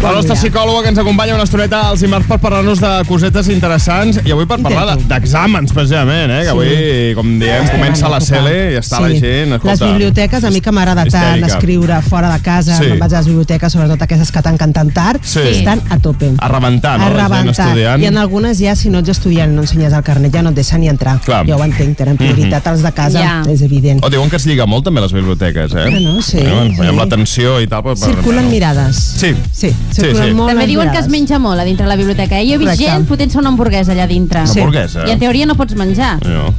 [0.08, 4.20] La nostra psicòloga que ens acompanya una estoneta als dimarts per parlar-nos de cosetes interessants
[4.26, 6.42] i avui per parlar de- d'exàmens, precisament, eh?
[6.44, 9.52] Que avui, com diem, comença la CELE i està la gent...
[9.52, 12.84] Les Escolta, biblioteques, a mi que m'agrada tant escriure fora de casa, Sí.
[12.84, 12.90] sí.
[12.92, 15.40] me'n vaig a les biblioteques, sobretot aquestes que tanquen tan tard, Sí.
[15.52, 16.32] estan a tope.
[16.38, 17.06] A rebentar, no?
[17.06, 17.68] a rebentar.
[17.68, 18.02] estudiant.
[18.04, 20.56] I en algunes ja, si no ets estudiant no ensenyes el carnet, ja no et
[20.56, 21.20] deixen ni entrar.
[21.22, 21.46] Clar.
[21.48, 22.74] Jo ho entenc, tenen prioritat Mhm.
[22.74, 23.42] els de casa, Ja.
[23.52, 24.04] és evident.
[24.04, 25.90] O diuen que es lliga molt també a les biblioteques, eh?
[25.90, 26.88] Que no, sí, Bueno, sí.
[26.88, 27.84] Amb l'atenció i tal.
[27.84, 28.96] Però, Circulen mirades.
[29.18, 29.34] Sí.
[29.52, 30.34] Sí, Sí, sí.
[30.34, 32.40] molt També diuen que es menja molt a dintre la biblioteca.
[32.40, 32.46] Eh?
[32.48, 32.92] Jo he vist Correcte.
[32.92, 34.42] gent fotent-se una hamburguesa allà dintre.
[34.42, 34.60] Una Sí.
[34.60, 35.08] hamburguesa?
[35.08, 36.20] I en teoria no pots menjar.
[36.26, 36.54] No.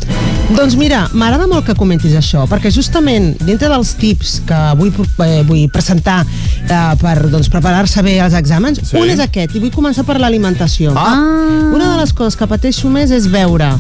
[0.57, 4.93] Doncs mira, m'agrada molt que comentis això, perquè justament dintre dels tips que vull,
[5.27, 8.97] eh, vull presentar eh, per doncs, preparar-se bé als exàmens, Sí.
[8.97, 10.95] un és aquest, i vull començar per l'alimentació.
[10.97, 11.21] Ah.
[11.73, 13.75] Una de les coses que pateixo més és veure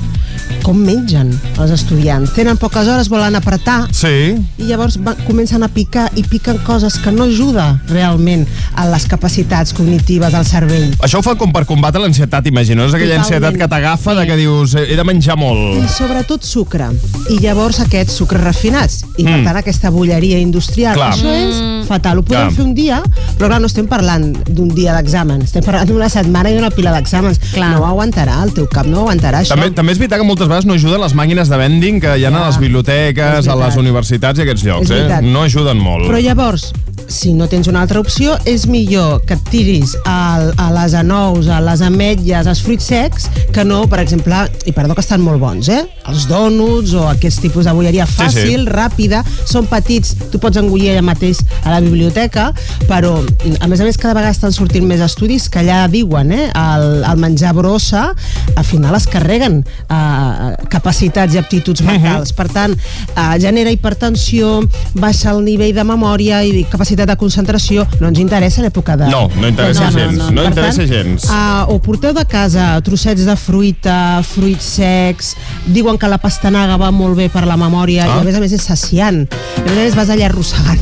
[0.68, 2.34] com mengen els estudiants.
[2.36, 4.34] Tenen poques hores, volen apretar, Sí.
[4.60, 8.44] i llavors va, comencen a picar i piquen coses que no ajuda realment
[8.76, 10.90] a les capacitats cognitives del cervell.
[11.00, 12.84] Això ho fa com per combatre l'ansietat, imagino.
[12.84, 13.24] És aquella Totalment.
[13.24, 15.78] ansietat que t'agafa de que dius he de menjar molt.
[15.82, 16.90] I sobretot sucre.
[17.30, 19.04] I llavors aquests sucres refinats.
[19.16, 19.44] I per Mm.
[19.44, 20.94] tant aquesta bolleria industrial.
[20.94, 21.14] Clar.
[21.14, 22.18] Això és fatal.
[22.18, 22.52] Ho podem Clar.
[22.52, 23.02] fer un dia,
[23.38, 25.40] però clar, no estem parlant d'un dia d'examen.
[25.42, 27.38] Estem parlant d'una setmana i d'una pila d'exàmens.
[27.56, 29.54] No ho aguantarà, el teu cap no ho aguantarà, això.
[29.54, 32.26] També, també és veritat que moltes vegades no ajuden les màquines de vending que hi
[32.26, 34.90] ha a les biblioteques, a les universitats i aquests llocs.
[34.94, 35.20] Eh?
[35.26, 36.08] No ajuden molt.
[36.08, 36.70] Però llavors,
[37.08, 41.48] si no tens una altra opció, és millor que et tiris al, a les anous,
[41.48, 45.40] a les ametlles, als fruits secs, que no, per exemple, i perdó que estan molt
[45.42, 45.80] bons, eh?
[46.08, 48.72] Els donuts o aquest tipus de bolleria Sí, fàcil, sí.
[48.72, 52.50] ràpida, són petits, tu pots engullir allà mateix a la biblioteca,
[52.88, 56.48] però a més a més cada vegada estan sortint més estudis que allà diuen, eh?
[56.52, 58.10] El, el menjar brossa
[58.54, 62.34] al final es carreguen eh, capacitats i aptituds mentals.
[62.36, 64.58] Per tant, eh, genera hipertensió,
[64.98, 67.86] baixa el nivell de memòria i capacitat de concentració.
[68.00, 69.08] No ens interessa l'època de...
[69.08, 71.24] No, no interessa de- gens, no Per interessa tant, gens.
[71.24, 75.36] Uh, o porteu de casa trossets de fruita, fruits secs,
[75.66, 78.16] diuen que la pastanaga va molt bé per la memòria Ah.
[78.16, 79.26] i a més a més és saciant.
[79.28, 80.78] I a més a més vas allà arrossegant.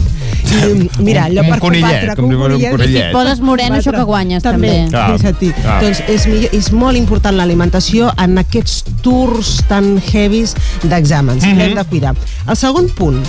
[0.46, 2.70] I, mira, allò Com un per conillet, combatre, com un conillet.
[2.70, 2.90] conillet.
[2.90, 4.86] I si et poses moreno, això que guanyes, també.
[4.90, 5.52] Clar, Fixa't -hi.
[5.60, 5.80] clar.
[5.82, 10.54] Doncs és, millor, és molt important l'alimentació en aquests tours tan heavies
[10.84, 11.42] d'exàmens.
[11.44, 11.48] Mm.
[11.50, 11.56] -hmm.
[11.58, 12.14] L'hem de cuidar.
[12.48, 13.22] El segon punt.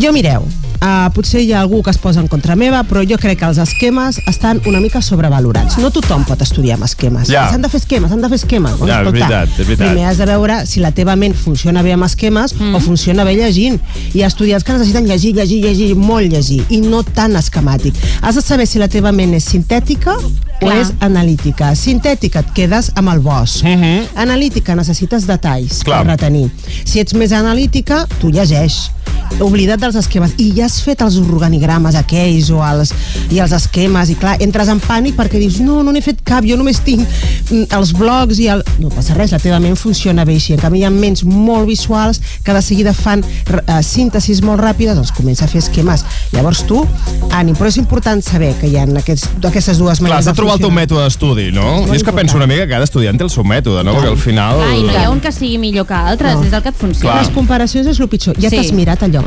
[0.00, 0.44] Jo mireu,
[0.78, 3.48] Uh, potser hi ha algú que es posa en contra meva, però jo crec que
[3.48, 5.78] els esquemes estan una mica sobrevalorats.
[5.82, 7.26] No tothom pot estudiar amb esquemes.
[7.32, 7.48] Ja.
[7.50, 8.76] S'han de fer esquemes, s'han de fer esquemes.
[8.78, 9.84] Doncs, Ja, és veritat, és veritat.
[9.88, 12.74] Primer has de veure si la teva ment funciona bé amb esquemes mm.
[12.78, 13.80] o funciona bé llegint.
[14.14, 17.98] Hi ha estudiants que necessiten llegir, llegir, llegir, molt llegir, i no tan esquemàtic.
[18.22, 20.14] Has de saber si la teva ment és sintètica
[20.60, 20.76] o Clar.
[20.80, 21.72] és analítica.
[21.78, 23.64] Sintètica, et quedes amb el bosc.
[23.64, 24.06] Uh -huh.
[24.14, 26.02] Analítica, necessites detalls Clar.
[26.02, 26.50] per retenir.
[26.84, 28.90] Si ets més analítica, tu llegeix.
[29.38, 30.32] Oblida't dels esquemes.
[30.42, 32.90] I ja has fet els organigrames aquells o els,
[33.30, 36.46] i els esquemes, i clar, entres en pànic perquè dius, no, no n'he fet cap,
[36.48, 38.64] jo només tinc mm, els blogs i el...
[38.82, 40.54] No passa res, la teva ment funciona bé així.
[40.56, 44.96] En canvi, hi ha ments molt visuals que de seguida fan uh, síntesis molt ràpides,
[44.98, 46.04] doncs comença a fer esquemes.
[46.32, 46.82] Llavors tu,
[47.30, 50.38] ànim, però és important saber que hi ha aquests, aquestes dues Clar, maneres has de
[50.48, 51.66] trobar el teu mètode d'estudi, no?
[51.82, 53.94] molt I és que penso una mica que cada estudiant té el seu mètode, no?
[53.98, 54.56] Perquè al final...
[54.62, 56.44] Clar, i no hi ha un que sigui millor que altres, No.
[56.48, 57.20] és el que et funciona.
[57.20, 58.36] Les comparacions és el pitjor.
[58.40, 58.56] Ja Sí.
[58.56, 59.22] t'has mirat allò?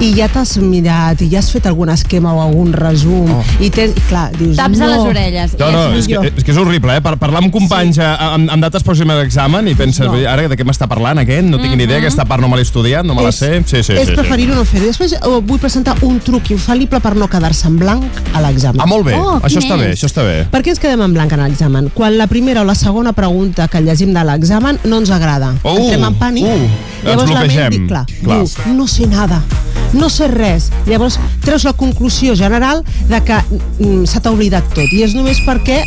[0.00, 3.42] I ja t'has mirat i ja has fet algun esquema o algun resum Oh.
[3.60, 4.90] i, tens, i clar, dius Taps a no.
[4.90, 5.54] les orelles.
[5.58, 7.00] No, no, és que, és que és horrible, eh?
[7.04, 8.02] Per parlar amb companys sí.
[8.02, 10.14] amb, amb dates pròximes d'examen i penses, No.
[10.28, 11.46] ara de què m'està parlant aquest?
[11.48, 13.62] No tinc ni idea, aquesta part no me l'he estudiat, no me la És- sé.
[13.64, 14.86] Sí, sí, és sí, preferir-ho no fer-ho.
[14.86, 18.04] Després oh, vull presentar un truc infal·lible per no quedar-se en blanc
[18.34, 18.80] a l'examen.
[18.80, 19.14] Ah, molt bé.
[19.14, 20.44] Oh, això està bé, això està bé.
[20.50, 21.90] Per què ens quedem en blanc en l'examen?
[21.94, 25.54] Quan la primera o la segona pregunta que llegim de l'examen no ens agrada.
[25.62, 26.44] Oh, Entrem en pànic.
[26.44, 27.70] uh, llavors ens la ment, bloquegem.
[27.70, 28.38] diu, clar, Clar.
[28.44, 29.42] diu, no sé nada
[29.94, 30.70] no sé res.
[30.86, 33.36] Llavors treus la conclusió general de que
[33.78, 35.82] mm, se t'ha oblidat tot i és només perquè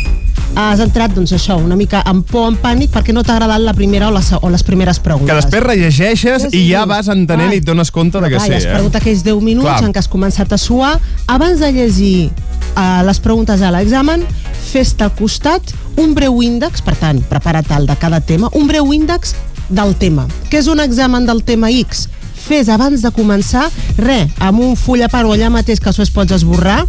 [0.58, 3.74] has entrat, doncs això, una mica en por, en pànic, perquè no t'ha agradat la
[3.76, 5.28] primera o, la, se- o les primeres preguntes.
[5.28, 8.64] Que després rellegeixes i ja vas entenent i et dones compte de que sí, has
[8.66, 8.72] eh?
[8.72, 9.84] perdut aquells 10 minuts Clar.
[9.86, 10.96] en què has començat a suar.
[11.30, 12.30] Abans de llegir
[12.74, 14.24] uh, les preguntes a l'examen,
[14.72, 18.90] fes-te al costat un breu índex, per tant, prepara't el de cada tema, un breu
[18.96, 19.36] índex
[19.68, 20.26] del tema.
[20.50, 22.08] Què és un examen del tema X?
[22.48, 23.66] Fes abans de començar,
[24.00, 26.80] re, amb un full a part o allà mateix que després pots esborrar,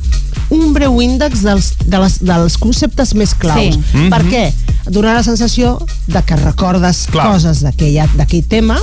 [0.55, 3.75] un breu índex dels, de les, dels conceptes més claus.
[3.75, 3.81] Sí.
[3.93, 4.09] Mhm.
[4.13, 4.43] Per què?
[4.89, 5.77] Donar la sensació
[6.07, 7.31] de que recordes Clar.
[7.31, 8.77] coses d'aquell tema.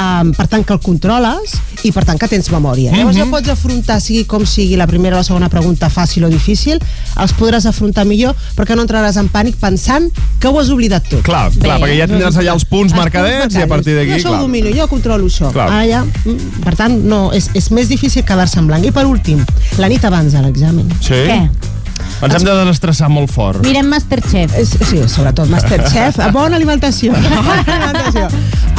[0.00, 2.90] um, per tant que el controles i per tant que tens memòria.
[2.90, 2.98] Mhm.
[2.98, 6.30] Llavors ja pots afrontar, sigui com sigui, la primera o la segona pregunta fàcil o
[6.32, 6.80] difícil,
[7.20, 11.22] els podràs afrontar millor perquè no entraràs en pànic pensant que ho has oblidat tot.
[11.22, 14.28] Clar, clar, perquè ja tindràs allà els punts marcadets i a partir d'aquí, Jo això
[14.30, 14.40] clar.
[14.40, 15.52] ho domino, jo controlo això.
[15.52, 15.68] Clar.
[15.68, 18.84] Ara ja, mm, per tant, no, és, és més difícil quedar-se en blanc.
[18.86, 19.44] I per últim,
[19.78, 20.88] la nit abans de l'examen.
[21.00, 21.12] Sí?
[21.28, 21.50] Què?
[22.20, 23.62] Ens hem de desestressar molt fort.
[23.64, 24.54] Mirem Masterchef.
[24.60, 26.18] És, sí, sobretot Masterchef.
[26.36, 27.14] Bona alimentació.
[27.48, 28.28] Bona alimentació.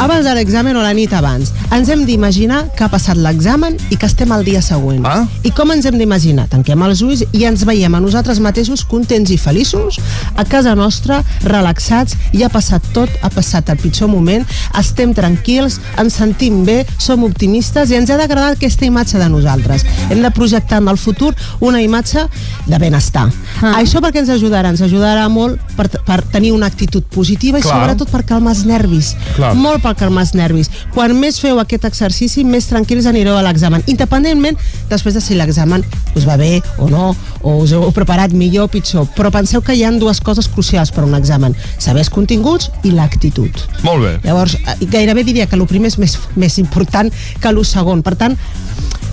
[0.02, 1.52] Abans de l'examen o la nit abans.
[1.76, 5.04] Ens hem d'imaginar que ha passat l'examen i que estem al dia següent.
[5.06, 5.28] Ah?
[5.46, 6.48] I com ens hem d'imaginar?
[6.50, 10.00] Tanquem els ulls i ens veiem a nosaltres mateixos contents i feliços
[10.36, 14.46] a casa nostra, relaxats, i ha passat tot, ha passat el pitjor moment,
[14.80, 19.86] estem tranquils, ens sentim bé, som optimistes i ens ha d'agradar aquesta imatge de nosaltres.
[20.10, 22.26] Hem de projectar en el futur una imatge
[22.66, 23.11] de benestar.
[23.14, 23.76] Ah.
[23.78, 24.72] Això perquè ens ajudarà?
[24.72, 27.76] Ens ajudarà molt per, per tenir una actitud positiva i Clar.
[27.76, 29.14] sobretot per calmar els nervis.
[29.36, 29.54] Clar.
[29.60, 30.72] Molt per calmar els nervis.
[30.96, 33.84] Quan més feu aquest exercici, més tranquils anireu a l'examen.
[33.92, 34.58] Independentment
[34.90, 35.86] després de si l'examen
[36.16, 39.08] us va bé o no, o us heu preparat millor o pitjor.
[39.18, 41.56] Però penseu que hi han dues coses crucials per a un examen.
[41.78, 43.52] Saber els continguts i l'actitud.
[43.84, 44.16] Molt bé.
[44.26, 48.02] Llavors, eh, gairebé diria que el primer és més, més important que el segon.
[48.02, 48.38] Per tant,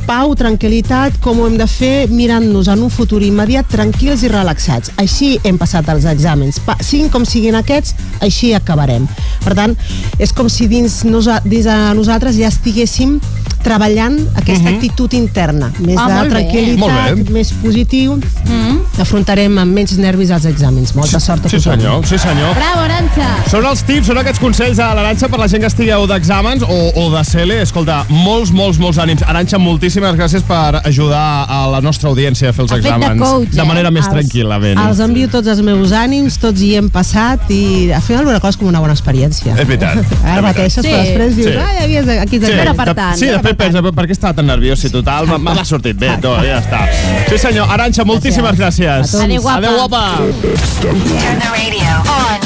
[0.09, 4.95] pau, tranquil·litat, com ho hem de fer mirant-nos en un futur immediat, tranquils i relaxats.
[5.01, 6.61] Així hem passat els exàmens.
[6.65, 7.95] Pa, siguin com siguin aquests,
[8.25, 9.05] així acabarem.
[9.45, 9.77] Per tant,
[10.19, 13.19] és com si dins, nosa, dins de nosaltres ja estiguéssim
[13.63, 14.75] treballant aquesta Mhm.
[14.75, 15.73] actitud interna.
[15.79, 18.15] Més Ah, de tranquil·litat, més positiu.
[18.17, 18.79] Mm.
[19.01, 20.95] Afrontarem amb menys nervis els exàmens.
[20.95, 21.79] Molta sort a Sí, tothom.
[21.79, 22.55] senyor, sí, senyor.
[22.55, 23.29] Bravo, Aranxa.
[23.51, 26.93] Són els tips, són aquests consells a l'Aranxa per la gent que estigueu d'exàmens o,
[26.95, 27.61] o de CL.
[27.63, 29.23] Escolta, molts, molts, molts ànims.
[29.23, 32.91] Aranxa, moltíssimes gràcies per ajudar a la nostra audiència a fer els Ha fet de
[32.91, 33.65] exàmens coach, de eh?
[33.65, 34.79] manera més Els- tranquil·lament.
[34.89, 38.51] Els envio tots els meus ànims, tots hi hem passat i al final una cosa
[38.51, 39.53] és com una bona experiència.
[39.59, 39.99] És veritat.
[40.25, 40.89] Ara mateixes, Sí.
[40.91, 41.57] però després dius, Sí.
[41.59, 44.46] ai, aquí és, aquí és Sí, per de- tant, sí, pensa, per què estava tan
[44.46, 44.78] nerviós?
[44.80, 46.80] Si total, m'ha- m'ha sortit bé, tot, ja està.
[47.28, 47.68] Sí, senyor.
[47.70, 49.14] Aranxa, moltíssimes gràcies.
[49.14, 49.59] Adéu, guapa.
[49.59, 50.16] Adéu, guapa.
[50.80, 52.40] Turn the radio on.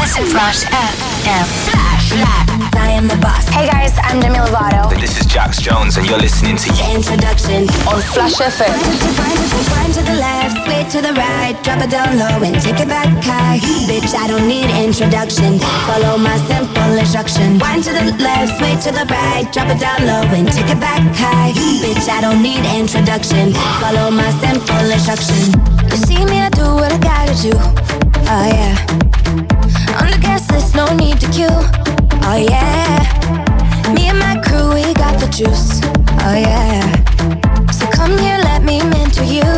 [0.00, 1.46] Listen Flash FM.
[1.70, 2.59] Flash.
[2.90, 3.46] I am the boss.
[3.46, 4.90] Hey guys, I'm Demi Lovato.
[4.98, 8.66] This is Jax Jones, and you're listening to Introduction on Flash FM.
[8.66, 12.88] Wind to the left, sway to the right, drop it down low and take it
[12.90, 13.62] back high.
[13.86, 15.62] Bitch, I don't need introduction.
[15.86, 17.62] Follow my simple instruction.
[17.62, 20.80] Wind to the left, sway to the right, drop it down low and take it
[20.82, 21.54] back high.
[21.78, 23.54] Bitch, I don't need introduction.
[23.78, 25.54] Follow my simple instruction.
[25.86, 27.54] You see me, I do what I gotta do.
[28.26, 28.74] Oh yeah.
[30.02, 31.99] On the guest list, no need to queue.
[32.30, 33.02] Oh yeah.
[33.90, 35.82] Me and my crew, we got the juice.
[36.22, 36.78] Oh yeah.
[37.74, 39.50] So come here, let me mentor you.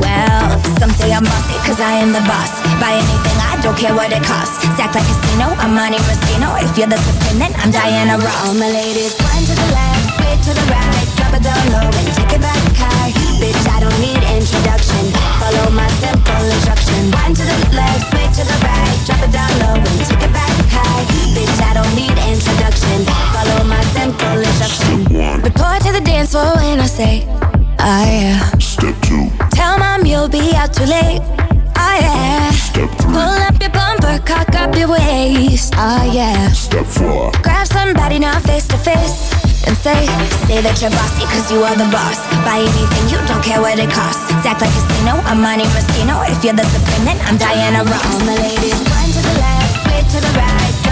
[0.00, 0.48] Well,
[0.80, 2.56] some say I'm bossy, cause I am the boss.
[2.80, 4.64] Buy anything, I don't care what it costs.
[4.80, 6.56] Stack like casino, I'm Monte Rustino.
[6.64, 8.48] If you're the supreme, then I'm Diana Ross.
[8.48, 11.04] All my ladies, one to the left, straight to the right.
[11.20, 13.12] Drop it down low and take it back high.
[13.36, 15.04] Bitch, I don't need introduction.
[15.36, 17.12] Follow my simple instruction.
[17.12, 18.96] One to the left, straight to the right.
[19.04, 20.15] Drop it down low and take
[25.10, 25.42] instruction.
[25.42, 28.50] Report to the dance floor when I say, oh yeah.
[28.58, 29.30] Step two.
[29.52, 31.20] Tell mom you'll be out too late.
[31.76, 32.50] Oh yeah.
[32.50, 33.12] Step three.
[33.12, 35.74] Pull up your bumper, cock up your waist.
[35.76, 36.50] Oh yeah.
[36.52, 37.32] Step four.
[37.42, 39.32] Grab somebody now face to face.
[39.66, 40.06] And say,
[40.46, 42.22] say that you're bossy cause you are the boss.
[42.46, 44.22] Buy anything, you don't care what it costs.
[44.46, 46.22] Act like a casino, I'm Monte Rustino.
[46.30, 48.06] If you're the supreme, then I'm Diana Ross.
[48.06, 50.75] All my ladies, one to the left, straight to the right.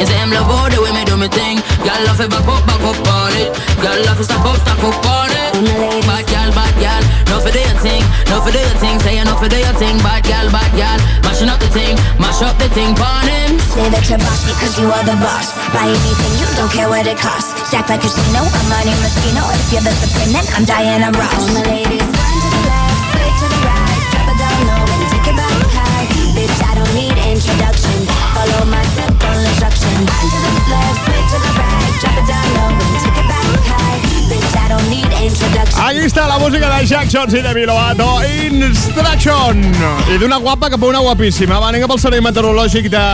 [0.00, 1.62] You say I'm love all the way me do me thing.
[1.86, 3.48] Girl love it back up, back up on it.
[3.78, 5.52] Girl love it stop up, stop up on it.
[6.04, 8.98] Bad girl, bad girl, no for do your thing, no for do your thing.
[9.00, 10.98] Say you no for do your thing, bad girl, bad girl.
[11.22, 13.54] Mashing up the thing, mash up the thing, pon him.
[13.70, 15.54] Say that you're bossy cause you are the boss.
[15.70, 17.54] Buy anything, you don't care what it costs.
[17.70, 19.46] Stack like a casino, I'm Monte Rustino.
[19.54, 21.38] If you're the supreme, then I'm Diana Ross.
[21.38, 24.02] All my ladies, one to the left, straight to the right.
[24.10, 25.73] Drop it down low and take it back
[27.44, 28.06] introduction.
[28.32, 29.92] Follow my simple instruction.
[30.08, 31.92] To the left, straight to the right.
[32.00, 34.00] Drop it down low and take it back high.
[34.30, 35.76] Bitch, I don't need introduction.
[35.84, 38.08] Ai, pista la música de Jackson i de Bilovato.
[38.24, 39.60] Instruction.
[40.14, 41.58] I d'una guapa cap a una guapíssima.
[41.60, 43.04] Va, anem pel servei meteorològic de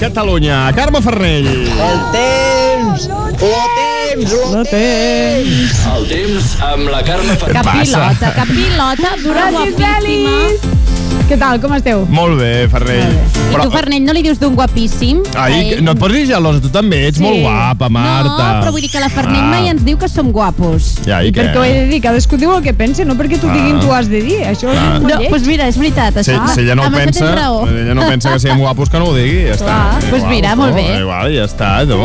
[0.00, 0.66] Catalunya.
[0.76, 1.48] Carme Farnell.
[1.48, 3.08] El temps!
[3.08, 4.36] El temps!
[4.52, 5.80] El temps!
[5.96, 7.88] El temps amb la Carme Que Fernández.
[7.88, 10.81] pilota, que pilota, dura guapíssima.
[11.28, 12.02] Què tal, com esteu?
[12.12, 13.12] Molt bé, Farnell.
[13.52, 15.22] I tu, Farnell, no li dius d'un guapíssim?
[15.38, 17.22] Ai, no et posis gelosa, tu també ets Sí.
[17.24, 18.28] molt guapa, Marta.
[18.28, 19.50] No, però vull dir que la Farnell Ah.
[19.52, 20.96] mai ens diu que som guapos.
[21.06, 21.40] Ja, i, què?
[21.40, 23.54] Perquè ho he de dir, cadascú diu el que pensa, no perquè t'ho Ah.
[23.54, 24.40] diguin tu has de dir.
[24.42, 24.74] Això Clar.
[24.74, 26.48] és molt No, doncs pues mira, és veritat, Si, això.
[26.54, 29.44] si ella no ho pensa, ella no pensa que siguem guapos, que no ho digui,
[29.46, 30.10] ja està.
[30.10, 30.98] doncs mira, molt bé.
[31.00, 31.96] Igual, ja està, tu.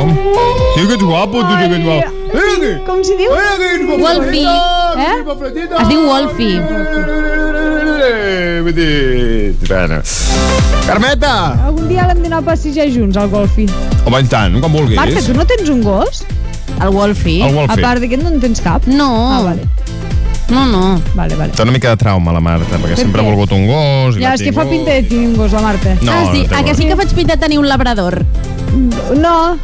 [0.78, 2.13] Sí que ets guapo, tu que ets guapo.
[2.38, 3.32] Eh, Com s'hi diu?
[3.99, 4.47] Wolfie.
[4.97, 5.82] Eh?
[5.82, 6.61] Es diu Wolfie.
[8.68, 9.55] Vull dir...
[9.63, 10.01] Bueno.
[10.84, 11.30] Carmeta!
[11.70, 13.63] Algun dia l'hem d'anar a passejar junts, al golfi.
[14.03, 14.97] Home, i tant, com vulguis.
[14.99, 16.26] Marta, tu no tens un gos?
[16.76, 17.45] El Wolfie.
[17.47, 17.78] El Wolfie.
[17.78, 18.84] A part d'aquest no en tens cap?
[18.91, 19.07] No.
[19.32, 19.63] Ah, vale.
[20.51, 20.82] No, no.
[21.15, 21.55] Vale, vale.
[21.55, 23.32] Té una mica de trauma, la Marta, perquè Per sempre ha què?
[23.32, 25.95] volgut un gos i Ja, és que fa pinta de tenir un gos, la Marta.
[26.01, 28.20] No, ah, sí, no a que sí que faig pinta de tenir un labrador?
[29.15, 29.55] No,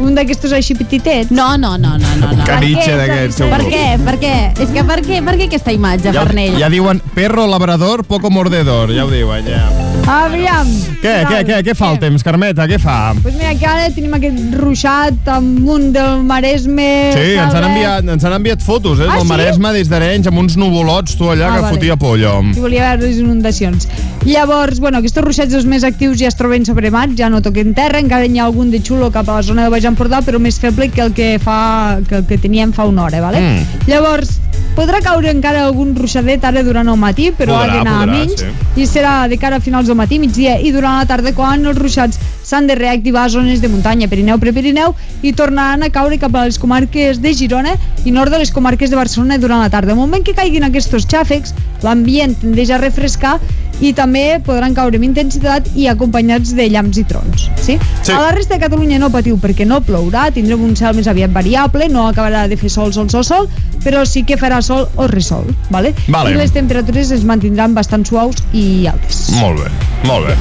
[0.00, 1.30] un d'aquestos així petitets.
[1.30, 2.32] No, no, no, no, no.
[2.32, 2.44] no.
[2.48, 3.70] Caniche d'aquests, Per segur.
[3.70, 3.84] què?
[4.06, 4.34] Per què?
[4.64, 6.58] És que per què, per què aquesta imatge, Ja, Farnell?
[6.60, 9.89] ja diuen perro labrador, poco mordedor, ja ho diuen, ja.
[10.08, 10.66] Aviam.
[11.00, 13.12] Què, què, què, què fa el temps, Carmeta, què fa?
[13.22, 16.86] Pues mira, que ara tenim aquest ruixat amunt del Maresme...
[17.14, 19.30] Sí, ens han, enviat, ens han enviat fotos, eh, Ah, del sí?
[19.30, 21.76] Maresme des d'Arenys, amb uns nuvolots, tu allà, Ah, que vale.
[21.76, 22.34] fotia pollo.
[22.54, 23.88] Si volia veure les inundacions.
[24.26, 27.72] Llavors, bueno, aquests ruixats els més actius ja es troben sobre mar, ja no toquen
[27.74, 30.38] terra, encara n'hi ha algun de xulo cap a la zona de Baix Empordà, però
[30.42, 33.40] més feble que el que, fa, que, el que teníem fa una hora, vale?
[33.40, 33.86] Mm.
[33.88, 34.38] Llavors,
[34.76, 38.40] podrà caure encara algun ruixadet ara durant el matí, però Podrà, ha d'anar a menys,
[38.40, 38.50] sí.
[38.80, 41.78] i serà de cara a finals del matí, migdia i durant la tarda quan els
[41.78, 46.34] ruixats s'han de reactivar a zones de muntanya, Pirineu, Prepirineu, i tornaran a caure cap
[46.34, 49.92] a les comarques de Girona i nord de les comarques de Barcelona durant la tarda.
[49.92, 53.38] Al moment que caiguin aquests xàfecs, l'ambient tendeix a refrescar
[53.80, 57.48] i també podran caure amb intensitat i acompanyats de llamps i trons.
[57.60, 57.78] Sí?
[58.02, 58.12] Sí.
[58.12, 61.32] A la resta de Catalunya no patiu perquè no plourà, tindrem un cel més aviat
[61.34, 63.48] variable, no acabarà de fer sol, sol, sol, sol,
[63.84, 65.48] però sí que farà sol o resol.
[65.70, 65.94] Vale?
[66.08, 66.34] Vale.
[66.34, 69.28] I les temperatures es mantindran bastant suaus i altes.
[69.40, 69.72] Molt bé,
[70.08, 70.38] molt bé.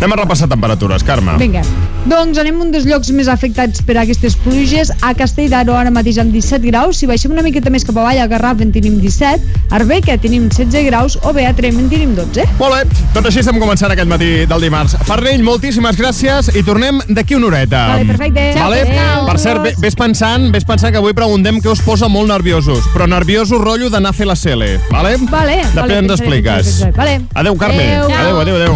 [0.00, 1.34] Anem a repassar temperatures, Carme.
[1.36, 1.60] Vinga.
[2.08, 4.88] Doncs anem a un dels llocs més afectats per aquestes pluges.
[5.04, 6.96] A Castell d'Aro ara mateix amb 17 graus.
[6.96, 9.60] Si baixem una miqueta més cap avall, a Garraf en tenim 17.
[9.68, 11.18] A Arbeca tenim 16 graus.
[11.28, 12.48] O bé a Trem en tenim 12.
[12.56, 14.96] Molt bé, doncs així estem començant aquest matí del dimarts.
[15.04, 17.84] Farnell, moltíssimes gràcies i tornem d'aquí una horeta.
[17.92, 18.46] Vale, perfecte.
[18.56, 18.80] Vale?
[18.88, 19.19] Adéu.
[19.30, 22.82] Per cert, ve- ves pensant, ves pensant que avui preguntem què us posa molt nerviosos,
[22.90, 25.12] però nerviosos rotllo d'anar a fer la cele, vale?
[25.30, 26.72] Vale, Després vale, ens expliques.
[26.96, 27.14] Vale.
[27.38, 27.84] Adéu, Carme.
[27.84, 28.10] Adéu.
[28.10, 28.74] Adéu, adéu, adéu.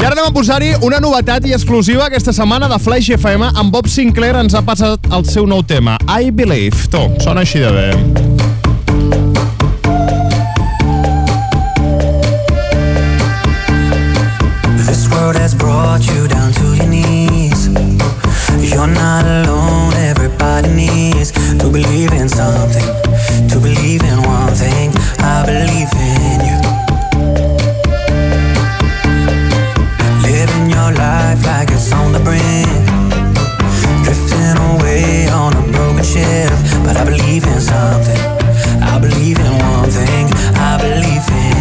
[0.00, 3.52] I ara anem a posar-hi una novetat i exclusiva aquesta setmana de Flash FM.
[3.60, 6.88] En Bob Sinclair ens ha passat el seu nou tema, I Believe.
[6.88, 7.90] Tu, sona així de bé.
[14.86, 17.68] This world has brought you down to your knees.
[18.72, 19.81] You're not alone,
[20.52, 21.30] my knees
[21.60, 22.88] to believe in something,
[23.48, 24.90] to believe in one thing.
[25.34, 26.58] I believe in you.
[30.28, 32.84] Living your life like it's on the brink,
[34.04, 36.52] drifting away on a broken ship.
[36.84, 38.22] But I believe in something,
[38.92, 40.26] I believe in one thing,
[40.68, 41.51] I believe in.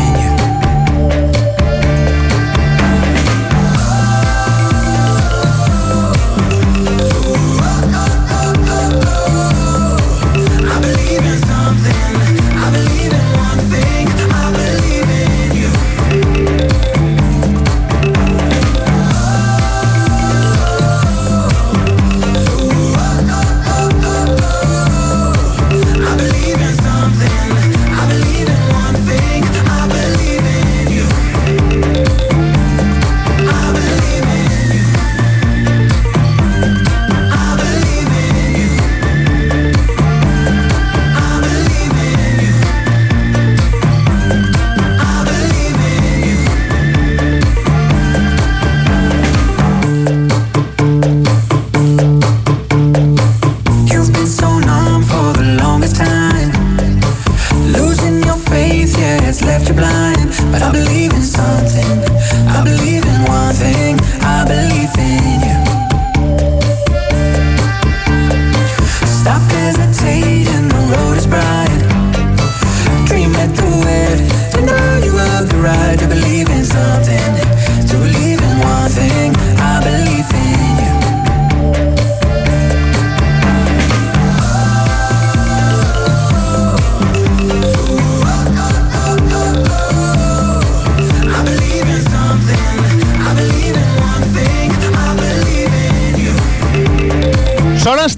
[60.52, 62.11] but I believe in something.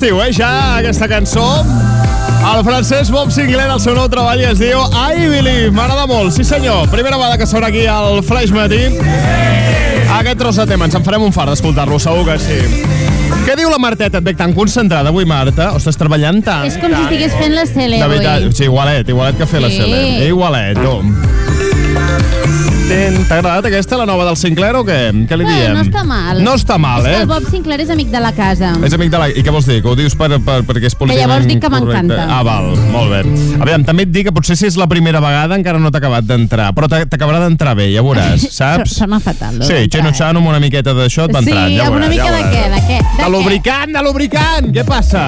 [0.04, 1.64] Estiu, eh, ja, aquesta cançó.
[2.56, 5.72] El francès Bob Sinclair, el seu nou treball, es diu I Believe.
[5.72, 6.89] M'agrada molt, sí senyor.
[6.91, 8.82] Primera vegada que sona aquí al Flash Matí.
[10.14, 12.60] Aquest tros de tema, ens en farem un fart d'escoltar-lo, segur que sí.
[13.47, 14.20] Què diu la Marteta?
[14.20, 15.72] Et veig tan concentrada avui, Marta.
[15.74, 16.68] O estàs treballant tant.
[16.68, 17.08] És com si tant.
[17.08, 18.51] estigués fent la cele De veritat, avui.
[18.60, 19.78] sí, igualet, igualet que fer la Sí.
[19.80, 20.28] Cele.
[20.28, 21.42] Igualet, tu.
[22.93, 25.25] Ten- T'ha agradat aquesta, la nova del Sinclair, o què?
[25.25, 25.73] Què li Bueno, diem?
[25.73, 26.41] no està mal.
[26.45, 27.21] No està mal, és que eh?
[27.23, 28.69] el Bob Sinclair és amic de la casa.
[28.85, 29.29] És amic de la...
[29.33, 29.79] I què vols dir?
[29.81, 32.19] Que ho dius per, per, perquè és políticament llavors dic que m'encanta.
[32.29, 33.23] Ah, val, molt bé.
[33.65, 36.27] Aviam, també et dic que potser si és la primera vegada encara no t'ha acabat
[36.29, 38.93] d'entrar, però t'acabarà d'entrar bé, ja veuràs, saps?
[39.01, 39.57] Sona fatal.
[39.65, 42.05] Sí, d'entrar, Cheno Chan amb una miqueta d'això et va Sí, entrant, ja amb una
[42.05, 42.53] veuràs, mica ja de veuràs.
[42.53, 43.01] què, de què?
[43.01, 43.31] De De què?
[43.39, 44.69] lubricant, de lubricant!
[44.77, 45.25] Què passa?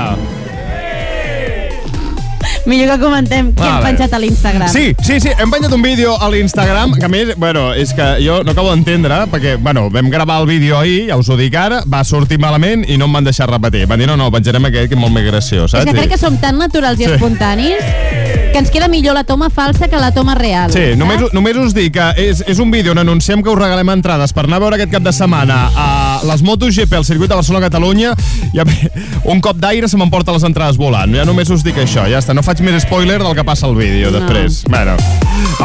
[2.66, 3.86] Millor que comentem què hem Vale.
[3.86, 4.70] penjat a l'Instagram.
[4.74, 8.08] Sí, sí, sí, hem penjat un vídeo a l'Instagram, que a més, bueno, és que
[8.26, 11.54] jo no acabo d'entendre, perquè, bueno, vam gravar el vídeo ahir, ja us ho dic
[11.56, 13.86] ara, va sortir malament i no em van deixar repetir.
[13.88, 15.86] Van dir, no, no, penjarem aquest, que és molt més graciós, És saps?
[15.86, 17.12] que crec que som tan naturals i Sí.
[17.12, 17.84] espontanis
[18.52, 20.72] que ens queda millor la toma falsa que la toma real.
[20.72, 23.90] Sí, només, només us dic que és, és un vídeo on anunciem que us regalem
[23.90, 25.88] entrades per anar a veure aquest cap de setmana a
[26.28, 28.14] les MotoGP al circuit de Barcelona-Catalunya
[28.54, 28.62] i
[29.34, 31.14] un cop d'aire se m'emporta les entrades volant.
[31.16, 32.36] Ja només us dic això, ja està.
[32.36, 34.20] No faig més spoiler del que passa al vídeo No.
[34.20, 34.64] després.
[34.70, 34.96] Bueno,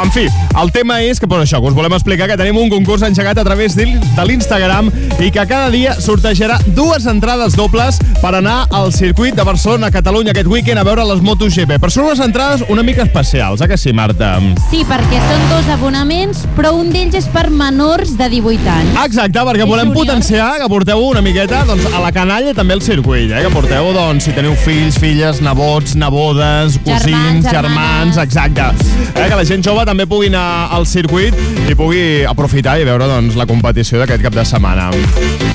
[0.03, 0.27] en fi,
[0.61, 3.39] el tema és que per això que us volem explicar que tenim un concurs engegat
[3.39, 3.87] a través de
[4.27, 4.91] l'Instagram
[5.21, 10.49] i que cada dia sortejarà dues entrades dobles per anar al circuit de Barcelona-Catalunya aquest
[10.51, 11.77] weekend a veure les MotoGP.
[11.81, 14.33] Però són unes entrades una mica especials, eh que sí, Marta?
[14.71, 18.99] Sí, perquè són dos abonaments, però un d'ells és per menors de 18 anys.
[19.05, 23.31] Exacte, perquè volem potenciar que porteu una miqueta doncs, a la canalla també al circuit,
[23.31, 23.45] eh?
[23.45, 28.71] que porteu, doncs, si teniu fills, filles, nebots, nebodes, cosins, Germans, germans, exacte.
[29.15, 29.29] Eh?
[29.29, 31.37] Que la gent jove també pugui anar al circuit
[31.69, 34.91] i pugui aprofitar i veure doncs, la competició d'aquest cap de setmana.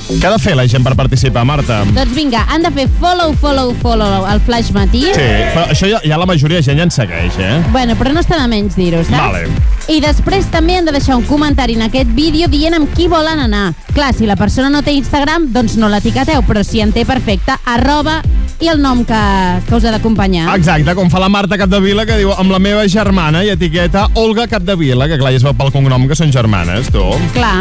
[0.05, 1.81] Què ha de fer la gent per participar, Marta?
[1.95, 5.03] Doncs vinga, han de fer follow, follow, follow al Flash Matí.
[5.15, 7.57] Sí, però això ja, ja la majoria de gent ja en segueix, eh?
[7.73, 9.17] Bueno, però no està de menys dir-ho, saps?
[9.17, 9.49] Vale.
[9.91, 13.41] I després també han de deixar un comentari en aquest vídeo dient amb qui volen
[13.47, 13.67] anar.
[13.93, 17.57] Clar, si la persona no té Instagram, doncs no l'etiqueteu, però si en té perfecte,
[17.65, 18.21] arroba
[18.63, 19.23] i el nom que,
[19.67, 20.47] que us ha d'acompanyar.
[20.55, 24.47] Exacte, com fa la Marta Capdevila, que diu amb la meva germana i etiqueta Olga
[24.51, 27.05] Capdevila, que clar, ja es veu pel cognom que són germanes, tu.
[27.35, 27.59] Clar.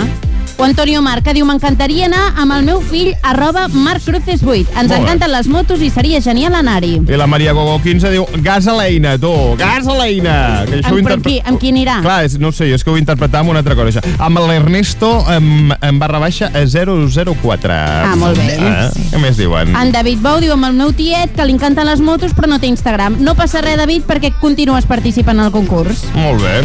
[0.57, 4.71] O Antonio Marc, que diu m'encantaria anar amb el meu fill arroba Marc Cruces 8.
[4.71, 4.99] Ens Molt bé.
[5.01, 7.01] encanten les motos i seria genial anar-hi.
[7.11, 10.65] I la Maria Gogo 15 diu gasaleina, tu, gasaleina.
[10.69, 11.97] Que això ho Amb, però interpre- amb, qui, amb qui anirà?
[12.03, 14.01] Clar, és, no sé, és que ho interpretar amb una altra cosa.
[14.01, 14.15] això.
[14.23, 17.73] Amb l'Ernesto en, en barra baixa eh, 004.
[17.75, 18.55] Ah, molt bé.
[18.55, 19.09] Eh?
[19.11, 19.75] Què més diuen?
[19.75, 22.61] En David Bou diu amb el meu tiet que li encanten les motos però no
[22.61, 23.19] té Instagram.
[23.21, 26.05] No passa res, David, perquè continues participant al concurs.
[26.15, 26.63] Molt bé.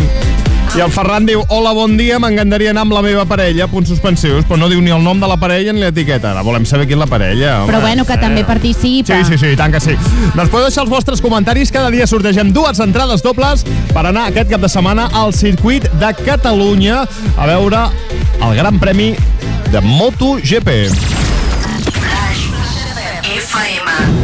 [0.78, 4.46] I el Ferran diu, hola, bon dia, m'encantaria anar amb la meva parella, punts suspensius,
[4.46, 6.30] però no diu ni el nom de la parella ni l'etiqueta.
[6.30, 7.56] Ara volem saber qui és la parella.
[7.64, 7.72] Home.
[7.72, 9.18] Però bueno, que també participa.
[9.18, 9.98] Sí, sí, sí, tant que sí.
[10.38, 11.74] Doncs podeu deixar els vostres comentaris.
[11.74, 13.66] Cada dia sortegem dues entrades dobles
[13.96, 17.02] per anar aquest cap de setmana al circuit de Catalunya
[17.36, 17.88] a veure
[18.46, 19.16] el Gran Premi
[19.74, 21.29] de MotoGP.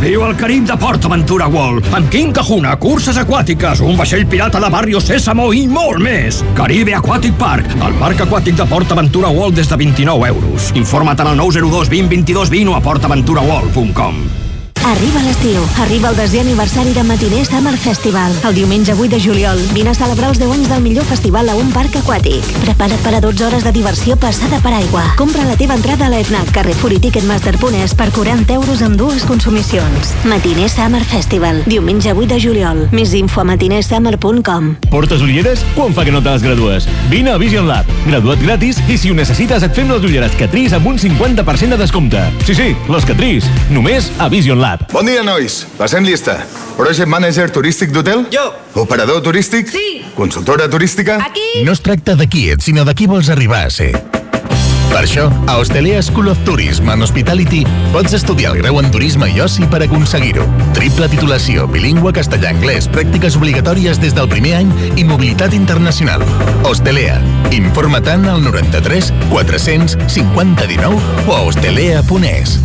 [0.04, 4.62] Viu al Carib de Port Aventura World, amb King Kahuna, curses aquàtiques, un vaixell pirata
[4.62, 6.44] de Barrio Sésamo i molt més.
[6.58, 10.72] Caribe Aquatic Park, el parc aquàtic de Port Aventura World des de 29 euros.
[10.78, 14.45] Informa't al 902 20 22 20 o a portaventuraworld.com.
[14.86, 15.64] Arriba l'estiu.
[15.82, 18.36] Arriba el desè aniversari de Matiner Summer Festival.
[18.46, 21.56] El diumenge 8 de juliol, vine a celebrar els 10 anys del millor festival a
[21.58, 22.46] un parc aquàtic.
[22.62, 25.02] Prepara't per a 12 hores de diversió passada per aigua.
[25.18, 30.14] Compra la teva entrada a l'EFNAC, Carrefour i Ticketmaster.es per 40 euros amb dues consumicions.
[30.24, 31.64] Matiner Summer Festival.
[31.66, 32.86] Diumenge 8 de juliol.
[32.94, 34.76] Més info a matinersummer.com.
[34.94, 35.66] Portes ulleres?
[35.74, 36.86] Quan fa que no te les gradues?
[37.10, 37.90] Vine a Vision Lab.
[38.06, 41.82] Graduat gratis i si ho necessites et fem les ulleres Catrice amb un 50% de
[41.82, 42.22] descompte.
[42.46, 43.50] Sí, sí, les Catrice.
[43.74, 44.75] Només a Vision Lab.
[44.92, 45.66] Bon dia, nois.
[45.78, 46.40] Passem llista.
[46.78, 48.26] Project Manager turístic d'hotel?
[48.34, 48.50] Jo.
[48.82, 49.70] Operador turístic?
[49.72, 50.04] Sí.
[50.16, 51.20] Consultora turística?
[51.24, 51.64] Aquí.
[51.64, 53.94] No es tracta de qui ets, sinó de qui vols arribar a ser.
[54.96, 59.28] Per això, a Hostelea School of Tourism and Hospitality pots estudiar el grau en turisme
[59.28, 60.46] i oci per aconseguir-ho.
[60.78, 66.24] Triple titulació, bilingüe castellà-anglès, pràctiques obligatòries des del primer any i mobilitat internacional.
[66.64, 67.20] Hostelea.
[67.52, 72.60] Informa tant al 93 400 50 19 o a hostelea.es.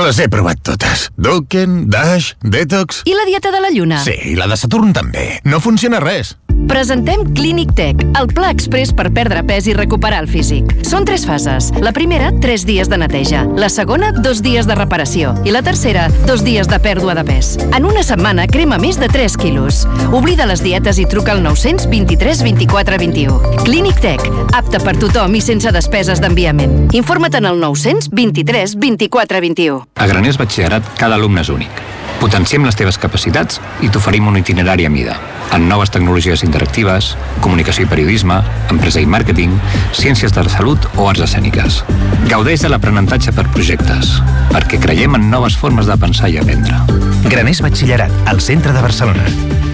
[0.00, 1.10] Les he provat totes.
[1.20, 3.02] Duken, Dash, Detox...
[3.04, 3.98] I la dieta de la lluna?
[4.00, 5.42] Sí, i la de Saturn també.
[5.44, 6.38] No funciona res.
[6.70, 10.70] Presentem Clínic Tech, el pla express per perdre pes i recuperar el físic.
[10.86, 11.70] Són tres fases.
[11.82, 13.42] La primera, tres dies de neteja.
[13.58, 15.34] La segona, dos dies de reparació.
[15.44, 17.54] I la tercera, dos dies de pèrdua de pes.
[17.76, 19.82] En una setmana crema més de 3 quilos.
[20.16, 23.62] Oblida les dietes i truca al 923 24 21.
[23.66, 24.24] Clínic Tech,
[24.56, 26.88] apte per tothom i sense despeses d'enviament.
[26.96, 29.89] Informa't en el 923 24 21.
[29.96, 31.80] A Graners Batxillerat, cada alumne és únic.
[32.20, 35.14] Potenciem les teves capacitats i t'oferim un itinerari a mida,
[35.56, 38.36] en noves tecnologies interactives, comunicació i periodisme,
[38.72, 39.56] empresa i màrqueting,
[39.96, 41.80] ciències de la salut o arts escèniques.
[42.28, 44.18] Gaudeix de l'aprenentatge per projectes,
[44.52, 46.84] perquè creiem en noves formes de pensar i aprendre.
[47.26, 49.69] Graners Batxillerat, al centre de Barcelona.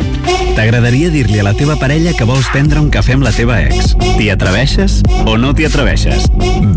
[0.57, 3.93] T'agradaria dir-li a la teva parella que vols prendre un cafè amb la teva ex.
[4.17, 6.27] T'hi atreveixes o no t'hi atreveixes?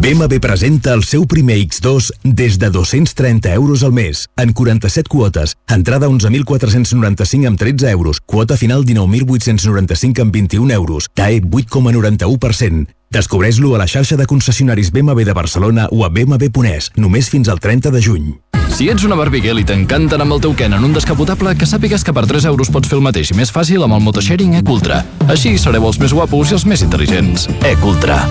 [0.04, 5.56] BMW presenta el seu primer X2 des de 230 euros al mes, en 47 quotes,
[5.68, 12.99] entrada 11.495 amb 13 euros, quota final 19.895 amb 21 euros, TAE 8,91%.
[13.10, 17.58] Descobreix-lo a la xarxa de concessionaris BMW de Barcelona o a bmw.es, només fins al
[17.60, 18.28] 30 de juny.
[18.70, 21.66] Si ets una Barbie Girl i t'encanten amb el teu Ken en un descapotable, que
[21.66, 24.54] sàpigues que per 3 euros pots fer el mateix i més fàcil amb el motosharing
[24.62, 25.02] Ecultra.
[25.26, 27.50] Així sereu els més guapos i els més intel·ligents.
[27.66, 28.22] Ecultra.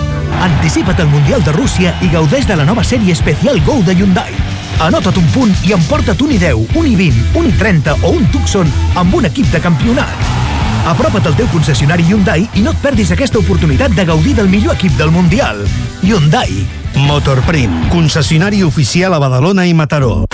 [0.47, 4.31] Anticipa't al Mundial de Rússia i gaudeix de la nova sèrie especial Go de Hyundai.
[4.79, 9.19] Anota't un punt i emporta't un i10, un i20, un i30 o un Tucson amb
[9.19, 10.48] un equip de campionat.
[10.87, 14.77] Apropa't al teu concessionari Hyundai i no et perdis aquesta oportunitat de gaudir del millor
[14.77, 15.65] equip del Mundial.
[16.01, 16.65] Hyundai.
[16.95, 20.25] Motorprim, concessionari oficial a Badalona i Mataró.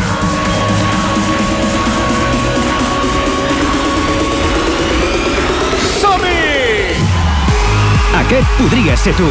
[8.26, 9.28] Aquest podria ser tu.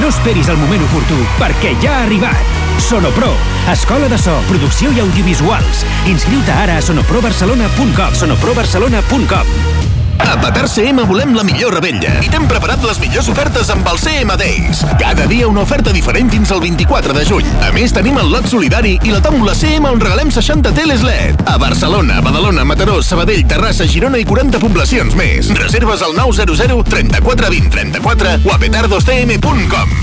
[0.00, 2.56] No esperis el moment oportú, perquè ja ha arribat.
[2.80, 3.34] Sonopro,
[3.68, 5.84] escola de so, producció i audiovisuals.
[6.08, 12.82] Inscriu-te ara a sonoprobarcelona.com sonoprobarcelona.com A Patar CM volem la millor rebella i t'hem preparat
[12.84, 14.82] les millors ofertes amb el CM Days.
[15.00, 17.48] Cada dia una oferta diferent fins al 24 de juny.
[17.64, 21.44] A més, tenim el lot solidari i la tòmbola CM on regalem 60 teles LED.
[21.50, 25.50] A Barcelona, Badalona, Mataró, Sabadell, Terrassa, Girona i 40 poblacions més.
[25.56, 29.98] Reserves al 900 34 20 34 o a petardoscm.com.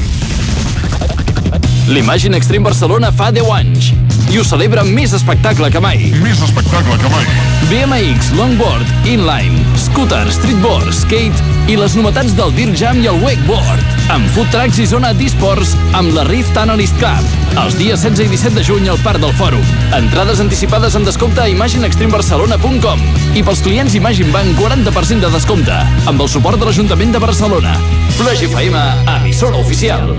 [1.88, 6.10] L'Imagine Extreme Barcelona fa 10 anys i ho celebra més espectacle que mai.
[6.24, 7.28] Més espectacle que mai.
[7.68, 13.96] BMX, longboard, inline, scooter, streetboard, skate i les novetats del Dirt Jam i el wakeboard.
[14.14, 17.26] Amb food trucks i zona d'esports amb la Rift Analyst Cup.
[17.58, 19.64] Els dies 16 i 17 de juny al Parc del Fòrum.
[19.98, 23.04] Entrades anticipades amb descompte a imagineextremebarcelona.com
[23.36, 27.76] i pels clients Imagine Bank 40% de descompte amb el suport de l'Ajuntament de Barcelona.
[28.20, 28.88] Flash FM,
[29.20, 30.16] emissora oficial.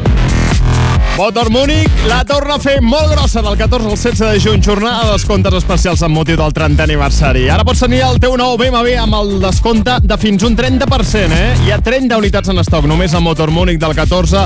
[1.19, 5.09] Motor Múnich la torna a fer molt grossa del 14 al 16 de juny, jornada
[5.09, 7.49] de descomptes especials amb motiu del 30 aniversari.
[7.51, 11.51] Ara pots tenir el teu nou BMW amb el descompte de fins un 30%, eh?
[11.67, 14.45] Hi ha 30 unitats en estoc, només a Motor Múnich del 14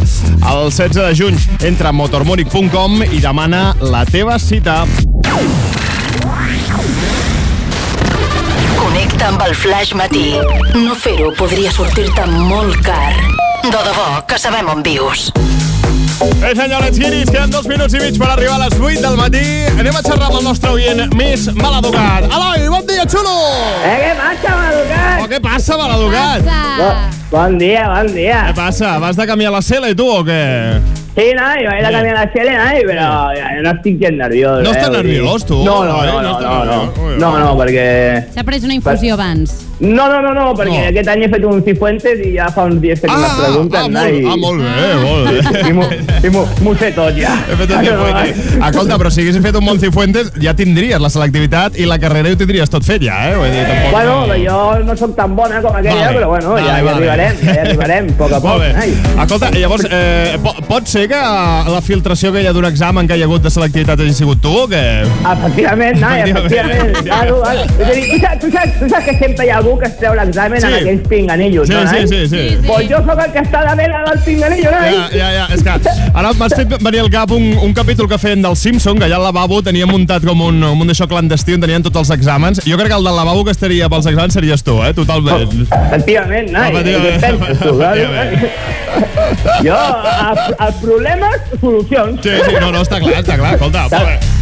[0.49, 1.39] al 16 de juny.
[1.69, 4.87] Entra a motormunic.com i demana la teva cita.
[8.81, 10.31] Connecta amb el Flash Matí.
[10.81, 13.52] No fer-ho podria sortir-te molt car.
[13.73, 15.31] De debò, que sabem on vius.
[16.21, 19.17] Eh, senyor, let's guiris, queden dos minuts i mig per arribar a les 8 del
[19.17, 19.45] matí.
[19.81, 22.27] Anem a xerrar amb el nostre oient més maladucat.
[22.29, 23.33] Eloi, bon dia, xulo!
[23.81, 25.23] Eh, què passa, maladucat?
[25.23, 26.51] Oh, què passa, maladucat?
[26.83, 28.43] Bon, bon dia, bon dia.
[28.51, 28.99] Què passa?
[29.01, 30.43] Vas de canviar la cel·la, tu, o què?
[31.15, 34.63] Sí, no, i vaig a canviar la tele, no, però ja, no estic gens nerviós.
[34.65, 35.59] No eh, estàs vull dir- nerviós, tu?
[35.65, 37.85] No, no, no, no no, no, no, no, no, perquè...
[38.33, 39.59] S'ha pres una infusió abans.
[39.83, 40.89] No, no, no, no, perquè No.
[40.93, 43.81] aquest any he fet un Cifuentes i ja fa uns dies que tinc les preguntes,
[43.83, 43.99] ah, no?
[43.99, 44.25] molt, I...
[44.31, 45.69] ah, molt bé, molt bé.
[45.69, 45.89] I m'ho-
[46.23, 47.33] I m'ho m'ho sé tot, ja.
[47.51, 48.43] He fet un Cifuentes.
[48.71, 52.37] Escolta, però si haguessis fet un Moncifuentes, ja tindries la selectivitat i la carrera i
[52.37, 53.37] ho tindries tot fet ja, eh?
[53.37, 53.93] Vull dir, tampoc...
[53.99, 56.17] Bueno, jo no sóc tan bona com aquella, Vale.
[56.23, 56.97] però bueno, ja, Vale, ja vale.
[56.97, 58.49] arribarem, ja hi arribarem, a poc a poc.
[58.49, 58.73] Molt bé.
[58.87, 58.97] Ai.
[59.27, 61.19] Escolta, llavors, eh, po- pot ser que
[61.73, 64.41] la filtració que hi ha d'un examen que hi ha hagut de selectivitat hagi sigut
[64.43, 64.83] tu o què?
[65.33, 66.97] Efectivament, no, efectivament.
[67.07, 67.67] Claro, claro.
[67.79, 69.87] És a dir, tu, saps, tu, saps, tu saps que sempre hi ha algú que
[69.91, 70.67] es treu l'examen Sí.
[70.69, 71.87] en aquells pinganillos, Sí, no?
[71.91, 72.29] sí, sí, sí.
[72.29, 72.67] Sí, sí.
[72.67, 74.79] Pues jo sóc el que està darrere del pinganillo, no?
[74.83, 75.71] Ja, ja, ja, és que
[76.15, 79.17] ara m'has fet venir al cap un, un capítol que feien del Simpson, que allà
[79.21, 82.63] al lavabo tenia muntat com un, un d'això clandestí on tenien tots els exàmens.
[82.67, 84.93] Jo crec que el del lavabo que estaria pels exàmens series tu, eh?
[84.95, 85.67] Totalment.
[85.71, 86.71] Efectivament, Nai.
[86.73, 87.21] Efectivament.
[87.23, 88.03] Penses tu, claro?
[89.65, 92.21] Jo, a, a problemes, solucions.
[92.23, 93.57] Sí, sí, no, no, està clar, està clar.
[93.59, 94.42] Escolta, molt bé.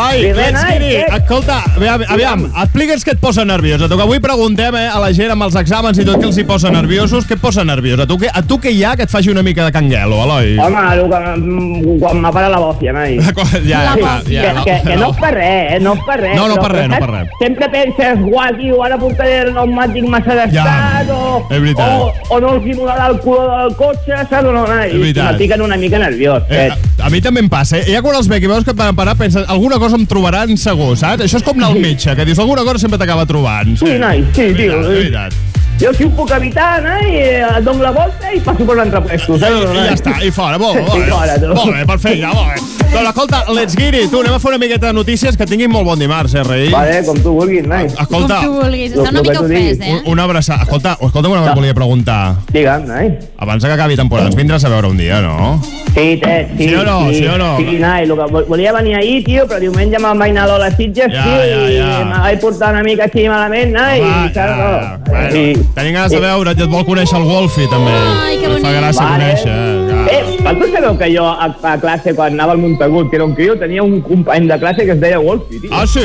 [0.00, 0.36] Ai, It.
[0.36, 1.00] què?
[1.16, 3.82] Escolta, aviam, aviam explica'ns què et posa nerviós.
[3.82, 6.28] A tu que avui preguntem eh, a la gent amb els exàmens i tot què
[6.30, 8.00] els hi posa nerviosos, què et posa nerviós?
[8.00, 10.22] A tu, què, a tu què hi ha que et faci una mica de canguelo,
[10.24, 10.54] Eloi?
[10.62, 13.18] Home, el que, quan me para la bòfia, noi.
[13.70, 13.80] Ja,
[14.24, 15.08] Sí, ja, ja, que, no, que, que no no.
[15.10, 15.80] és per res, eh?
[15.82, 16.36] no és per res.
[16.36, 17.34] No, no però per res, no per res.
[17.40, 21.90] Sempre penses, guai, tio, ara portaré el pneumàtic massa gastat, o, és veritat.
[21.90, 24.64] o, o no els simularà el color del cotxe, saps o no?
[24.70, 26.46] I me fiquen una mica nerviós.
[26.50, 27.80] Eh, a, a mi també em passa.
[27.80, 27.90] Eh?
[27.94, 30.56] Ja quan els veig i veus que et van parar, penses, alguna cosa em trobaran
[30.56, 31.26] segur, saps?
[31.26, 33.74] Això és com anar al metge, que dius, alguna cosa sempre t'acaba trobant.
[33.80, 34.78] Sí, noi, sí, tio.
[34.78, 35.59] veritat, és veritat.
[35.80, 36.96] Jo si ho puc evitar, no?
[37.08, 39.50] I eh, dono la volta i passo per l'altre puesto, saps?
[39.50, 41.10] I, I ja està, i fora, molt, bé, molt I bé.
[41.14, 41.54] fora, tu.
[41.56, 42.66] Molt bé, perfecte, molt bé.
[42.90, 44.10] Doncs escolta, let's get it.
[44.10, 46.68] Tu, anem a fer una miqueta de notícies, que tinguin molt bon dimarts, eh, rei?
[46.74, 47.86] Vale, com tu vulguis, noi.
[47.86, 49.92] Escolta, Com tu vulguis, està una mica ofès, eh?
[49.94, 50.62] un- una abraçada.
[50.66, 52.34] Escolta, escolta una cosa que volia preguntar.
[52.52, 53.12] Digue'm, noi.
[53.38, 55.62] Abans que acabi temporada, ens vindràs a veure un dia, no?
[55.94, 56.68] Sí, Ted, sí.
[56.68, 57.56] Sí o no, sí o no?
[57.58, 60.52] Sí, noi, lo que vol- volia venir ahir, tio, però diumenge me'n vaig anar a
[60.52, 62.00] l'Ola Sitges, Ja, tio, ja, ja.
[62.02, 64.98] i me vaig portar una mica així malament, noi, Home, i ja, no?
[65.06, 67.92] Bueno, I- tenim ganes de veure't i et vol conèixer el Wolfi, també.
[67.94, 68.80] Ai, que Li fa bonic.
[68.80, 69.14] gràcia Vale.
[69.14, 69.58] conèixer.
[69.90, 70.00] Ja.
[70.10, 73.34] Eh, vosaltres sabeu que jo a, a classe, quan anava al Montagut, que era un
[73.34, 75.70] criu, tenia un company de classe que es deia Wolfi, tio.
[75.72, 76.00] Ah, sí?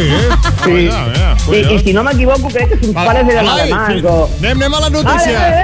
[0.66, 0.72] Sí.
[0.72, 4.30] Mira, mira, I, I si no m'equivoco, crec que sus pares eren alemans o...
[4.40, 5.36] Anem, anem a les Vale, notícies.
[5.40, 5.64] vale,